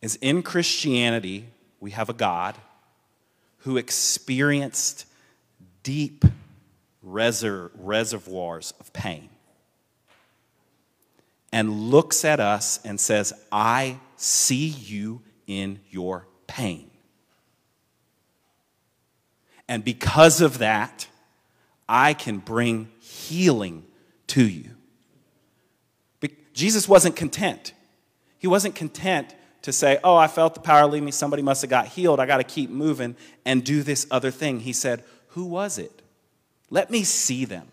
Is 0.00 0.16
in 0.16 0.42
Christianity, 0.42 1.46
we 1.80 1.92
have 1.92 2.08
a 2.08 2.14
God 2.14 2.56
who 3.58 3.76
experienced 3.76 5.06
deep 5.82 6.24
reservoirs 7.02 8.74
of 8.80 8.92
pain. 8.92 9.28
and 11.52 11.90
looks 11.90 12.24
at 12.24 12.40
us 12.40 12.80
and 12.84 12.98
says, 12.98 13.32
I 13.52 13.98
see 14.16 14.68
you 14.68 15.20
in 15.46 15.80
your 15.90 16.26
pain. 16.46 16.90
And 19.68 19.84
because 19.84 20.40
of 20.40 20.58
that, 20.58 21.08
I 21.88 22.14
can 22.14 22.38
bring 22.38 22.90
healing 23.00 23.84
to 24.28 24.46
you. 24.46 24.70
Jesus 26.52 26.88
wasn't 26.88 27.16
content. 27.16 27.72
He 28.38 28.46
wasn't 28.46 28.74
content 28.74 29.34
to 29.62 29.72
say, 29.72 29.98
Oh, 30.04 30.16
I 30.16 30.26
felt 30.28 30.54
the 30.54 30.60
power 30.60 30.86
leave 30.86 31.02
me. 31.02 31.10
Somebody 31.10 31.42
must 31.42 31.62
have 31.62 31.70
got 31.70 31.86
healed. 31.86 32.20
I 32.20 32.26
got 32.26 32.38
to 32.38 32.44
keep 32.44 32.70
moving 32.70 33.16
and 33.44 33.64
do 33.64 33.82
this 33.82 34.06
other 34.10 34.30
thing. 34.30 34.60
He 34.60 34.72
said, 34.72 35.04
Who 35.28 35.44
was 35.44 35.78
it? 35.78 36.02
Let 36.70 36.90
me 36.90 37.04
see 37.04 37.44
them. 37.44 37.68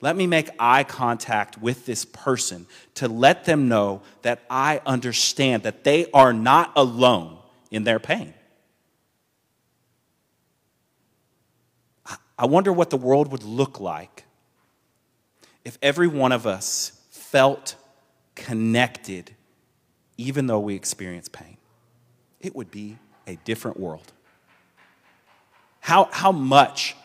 Let 0.00 0.14
me 0.14 0.26
make 0.26 0.50
eye 0.58 0.84
contact 0.84 1.58
with 1.58 1.86
this 1.86 2.04
person 2.04 2.66
to 2.96 3.08
let 3.08 3.44
them 3.44 3.68
know 3.68 4.02
that 4.22 4.42
I 4.50 4.80
understand 4.84 5.62
that 5.62 5.84
they 5.84 6.10
are 6.12 6.32
not 6.32 6.72
alone 6.76 7.38
in 7.70 7.84
their 7.84 7.98
pain. 7.98 8.34
I 12.38 12.44
wonder 12.44 12.72
what 12.72 12.90
the 12.90 12.98
world 12.98 13.32
would 13.32 13.42
look 13.42 13.80
like 13.80 14.24
if 15.64 15.78
every 15.80 16.06
one 16.06 16.32
of 16.32 16.46
us 16.46 16.92
felt 17.10 17.76
connected 18.34 19.34
even 20.18 20.46
though 20.46 20.60
we 20.60 20.74
experience 20.74 21.28
pain. 21.28 21.56
It 22.40 22.54
would 22.54 22.70
be 22.70 22.98
a 23.26 23.36
different 23.44 23.78
world. 23.78 24.12
How, 25.80 26.08
how 26.12 26.32
much 26.32 26.96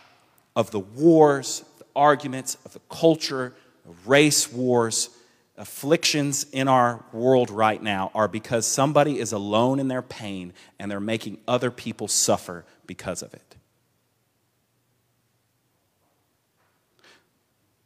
of 0.56 0.72
the 0.72 0.80
wars, 0.80 1.64
arguments, 1.96 2.58
of 2.66 2.74
the 2.74 2.82
culture, 2.90 3.54
of 3.88 4.08
race 4.08 4.52
wars, 4.52 5.10
afflictions 5.58 6.46
in 6.52 6.68
our 6.68 7.04
world 7.14 7.50
right 7.50 7.82
now 7.82 8.10
are 8.16 8.28
because 8.28 8.66
somebody 8.66 9.20
is 9.20 9.32
alone 9.32 9.80
in 9.80 9.88
their 9.88 10.02
pain 10.02 10.54
and 10.80 10.90
they're 10.90 11.00
making 11.00 11.38
other 11.48 11.70
people 11.70 12.08
suffer 12.08 12.66
because 12.88 13.22
of 13.22 13.34
it. 13.34 13.56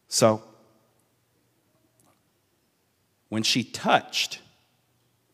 So, 0.08 0.42
when 3.28 3.44
she 3.44 3.66
touched 3.66 4.40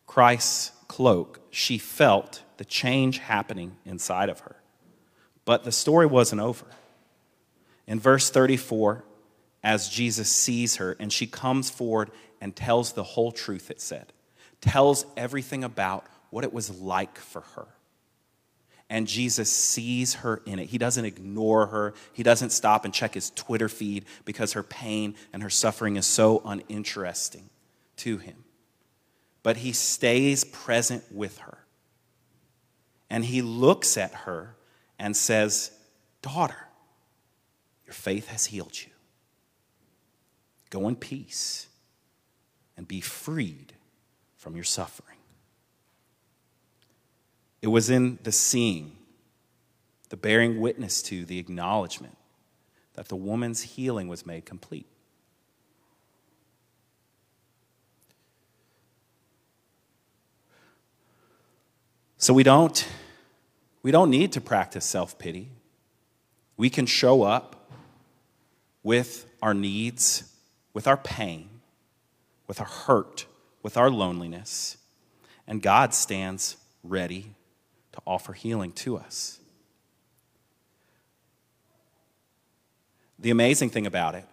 Christ's 0.08 0.72
cloak, 0.88 1.40
she 1.52 1.78
felt 1.78 2.42
the 2.58 2.66
change 2.66 3.20
happening 3.20 3.78
inside 3.86 4.30
of 4.30 4.40
her. 4.40 4.56
But 5.46 5.64
the 5.64 5.72
story 5.72 6.08
wasn't 6.08 6.42
over. 6.42 6.66
In 7.88 8.00
verse 8.00 8.30
34, 8.30 9.04
as 9.64 9.90
Jesus 9.90 10.32
sees 10.32 10.78
her 10.78 10.96
and 11.00 11.12
she 11.12 11.28
comes 11.28 11.70
forward 11.70 12.12
and 12.40 12.56
tells 12.56 12.94
the 12.94 13.04
whole 13.04 13.32
truth, 13.32 13.70
it 13.70 13.82
said, 13.82 14.14
tells 14.62 15.06
everything 15.18 15.64
about 15.64 16.06
what 16.30 16.44
it 16.44 16.54
was 16.54 16.70
like 16.70 17.18
for 17.18 17.42
her. 17.56 17.68
And 18.90 19.08
Jesus 19.08 19.52
sees 19.52 20.16
her 20.16 20.42
in 20.46 20.60
it. 20.60 20.70
He 20.70 20.78
doesn't 20.78 21.06
ignore 21.06 21.68
her. 21.68 21.94
He 22.12 22.24
doesn't 22.24 22.50
stop 22.52 22.84
and 22.84 22.94
check 22.94 23.14
his 23.14 23.30
Twitter 23.30 23.70
feed 23.70 24.06
because 24.26 24.54
her 24.54 24.64
pain 24.64 25.16
and 25.32 25.42
her 25.44 25.50
suffering 25.50 25.96
is 25.96 26.06
so 26.06 26.42
uninteresting 26.46 27.50
to 27.98 28.18
him 28.18 28.44
but 29.44 29.58
he 29.58 29.72
stays 29.72 30.44
present 30.44 31.04
with 31.12 31.40
her. 31.40 31.66
And 33.10 33.26
he 33.26 33.42
looks 33.42 33.98
at 33.98 34.14
her 34.14 34.56
and 35.00 35.16
says, 35.18 35.72
Daughter, 36.22 36.68
your 37.92 37.96
faith 37.96 38.30
has 38.30 38.46
healed 38.46 38.82
you. 38.82 38.90
Go 40.70 40.88
in 40.88 40.96
peace 40.96 41.68
and 42.78 42.88
be 42.88 43.02
freed 43.02 43.74
from 44.38 44.56
your 44.56 44.64
suffering. 44.64 45.18
It 47.62 47.68
was 47.68 47.90
in 47.90 48.18
the 48.24 48.32
seeing, 48.32 48.96
the 50.08 50.16
bearing 50.16 50.62
witness 50.62 51.02
to, 51.02 51.26
the 51.26 51.38
acknowledgement 51.38 52.16
that 52.94 53.10
the 53.10 53.18
woman's 53.18 53.62
healing 53.62 54.08
was 54.08 54.26
made 54.26 54.46
complete. 54.46 54.88
So 62.18 62.34
we 62.34 62.44
don't, 62.44 62.88
we 63.84 63.92
don't 63.92 64.10
need 64.10 64.32
to 64.32 64.40
practice 64.40 64.86
self 64.86 65.20
pity. 65.20 65.50
We 66.56 66.70
can 66.70 66.86
show 66.86 67.24
up 67.24 67.58
with 68.84 69.26
our 69.42 69.54
needs, 69.54 70.36
with 70.74 70.88
our 70.88 70.98
pain, 70.98 71.50
with 72.48 72.60
our 72.60 72.68
hurt, 72.68 73.26
with 73.64 73.78
our 73.78 73.90
loneliness, 73.90 74.78
and 75.48 75.62
God 75.62 75.94
stands 75.94 76.58
ready 76.84 77.34
to 77.92 78.02
offer 78.08 78.34
healing 78.34 78.72
to 78.74 78.98
us. 78.98 79.40
The 83.20 83.30
amazing 83.30 83.70
thing 83.70 83.86
about 83.86 84.16
it 84.16 84.26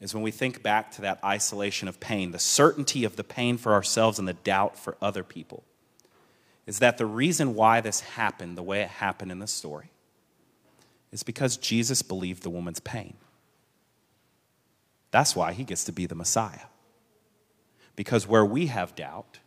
is 0.00 0.14
when 0.14 0.22
we 0.22 0.30
think 0.30 0.62
back 0.62 0.90
to 0.92 1.02
that 1.02 1.18
isolation 1.24 1.88
of 1.88 2.00
pain, 2.00 2.30
the 2.30 2.38
certainty 2.38 3.04
of 3.04 3.16
the 3.16 3.24
pain 3.24 3.56
for 3.56 3.72
ourselves 3.72 4.18
and 4.18 4.28
the 4.28 4.32
doubt 4.32 4.78
for 4.78 4.96
other 5.00 5.24
people 5.24 5.64
is 6.66 6.78
that 6.78 6.98
the 6.98 7.06
reason 7.06 7.54
why 7.54 7.80
this 7.80 8.00
happened 8.00 8.56
the 8.56 8.62
way 8.62 8.82
it 8.82 8.88
happened 8.88 9.32
in 9.32 9.38
the 9.40 9.46
story 9.46 9.90
is 11.10 11.22
because 11.22 11.56
Jesus 11.56 12.02
believed 12.02 12.42
the 12.42 12.50
woman's 12.50 12.80
pain. 12.80 13.14
That's 15.12 15.36
why 15.36 15.52
he 15.52 15.62
gets 15.62 15.84
to 15.84 15.92
be 15.92 16.06
the 16.06 16.16
Messiah. 16.16 16.66
Because 17.94 18.26
where 18.26 18.44
we 18.44 18.66
have 18.66 18.96
doubt, 18.96 19.38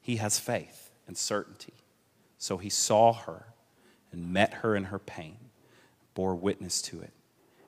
he 0.00 0.16
has 0.16 0.38
faith 0.38 0.90
and 1.06 1.18
certainty. 1.18 1.74
So 2.38 2.56
he 2.56 2.70
saw 2.70 3.12
her 3.12 3.52
and 4.12 4.32
met 4.32 4.54
her 4.54 4.74
in 4.74 4.84
her 4.84 4.98
pain, 4.98 5.36
bore 6.14 6.34
witness 6.34 6.80
to 6.82 7.00
it, 7.00 7.12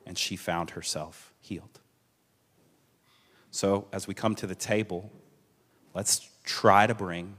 and 0.05 0.17
she 0.17 0.35
found 0.35 0.71
herself 0.71 1.33
healed. 1.39 1.79
So 3.51 3.87
as 3.91 4.07
we 4.07 4.13
come 4.13 4.33
to 4.35 4.47
the 4.47 4.55
table, 4.55 5.11
let's 5.93 6.29
try 6.43 6.87
to 6.87 6.95
bring 6.95 7.35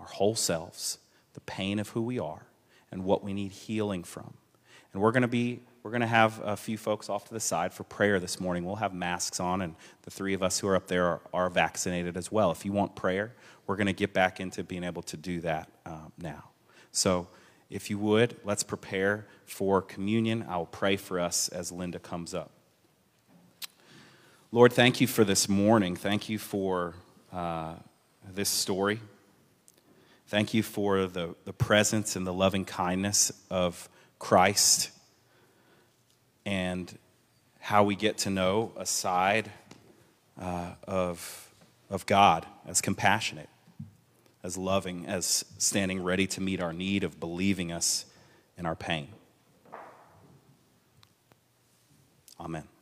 our 0.00 0.06
whole 0.06 0.34
selves, 0.34 0.98
the 1.34 1.40
pain 1.40 1.78
of 1.78 1.90
who 1.90 2.02
we 2.02 2.18
are, 2.18 2.46
and 2.90 3.04
what 3.04 3.22
we 3.22 3.32
need 3.32 3.52
healing 3.52 4.02
from. 4.02 4.34
And 4.92 5.02
we're 5.02 5.12
going 5.12 5.22
to 5.22 5.28
be 5.28 5.60
we're 5.84 5.90
going 5.90 6.00
to 6.00 6.06
have 6.06 6.40
a 6.42 6.56
few 6.56 6.78
folks 6.78 7.10
off 7.10 7.26
to 7.26 7.34
the 7.34 7.38
side 7.38 7.74
for 7.74 7.84
prayer 7.84 8.18
this 8.18 8.40
morning. 8.40 8.64
We'll 8.64 8.76
have 8.76 8.94
masks 8.94 9.38
on, 9.38 9.60
and 9.60 9.76
the 10.02 10.10
three 10.10 10.32
of 10.32 10.42
us 10.42 10.58
who 10.58 10.66
are 10.66 10.76
up 10.76 10.86
there 10.86 11.04
are, 11.04 11.20
are 11.34 11.50
vaccinated 11.50 12.16
as 12.16 12.32
well. 12.32 12.50
If 12.50 12.64
you 12.64 12.72
want 12.72 12.96
prayer, 12.96 13.34
we're 13.66 13.76
going 13.76 13.88
to 13.88 13.92
get 13.92 14.14
back 14.14 14.40
into 14.40 14.64
being 14.64 14.82
able 14.82 15.02
to 15.02 15.18
do 15.18 15.42
that 15.42 15.68
um, 15.84 16.10
now. 16.16 16.44
So, 16.90 17.28
if 17.68 17.90
you 17.90 17.98
would, 17.98 18.36
let's 18.44 18.62
prepare 18.62 19.26
for 19.44 19.82
communion. 19.82 20.46
I 20.48 20.56
will 20.56 20.66
pray 20.66 20.96
for 20.96 21.20
us 21.20 21.48
as 21.48 21.70
Linda 21.70 21.98
comes 21.98 22.32
up. 22.32 22.50
Lord, 24.52 24.72
thank 24.72 25.02
you 25.02 25.06
for 25.06 25.24
this 25.24 25.48
morning. 25.50 25.96
Thank 25.96 26.30
you 26.30 26.38
for 26.38 26.94
uh, 27.30 27.74
this 28.32 28.48
story. 28.48 29.00
Thank 30.28 30.54
you 30.54 30.62
for 30.62 31.06
the, 31.06 31.34
the 31.44 31.52
presence 31.52 32.16
and 32.16 32.26
the 32.26 32.32
loving 32.32 32.64
kindness 32.64 33.32
of 33.50 33.88
Christ 34.18 34.90
and 36.44 36.98
how 37.60 37.84
we 37.84 37.96
get 37.96 38.18
to 38.18 38.30
know 38.30 38.72
a 38.76 38.84
side 38.84 39.50
uh, 40.40 40.72
of, 40.86 41.54
of 41.88 42.04
God 42.06 42.46
as 42.66 42.80
compassionate, 42.80 43.48
as 44.42 44.56
loving, 44.58 45.06
as 45.06 45.44
standing 45.58 46.02
ready 46.02 46.26
to 46.26 46.40
meet 46.40 46.60
our 46.60 46.72
need 46.72 47.04
of 47.04 47.18
believing 47.18 47.72
us 47.72 48.06
in 48.58 48.66
our 48.66 48.76
pain. 48.76 49.08
Amen. 52.38 52.73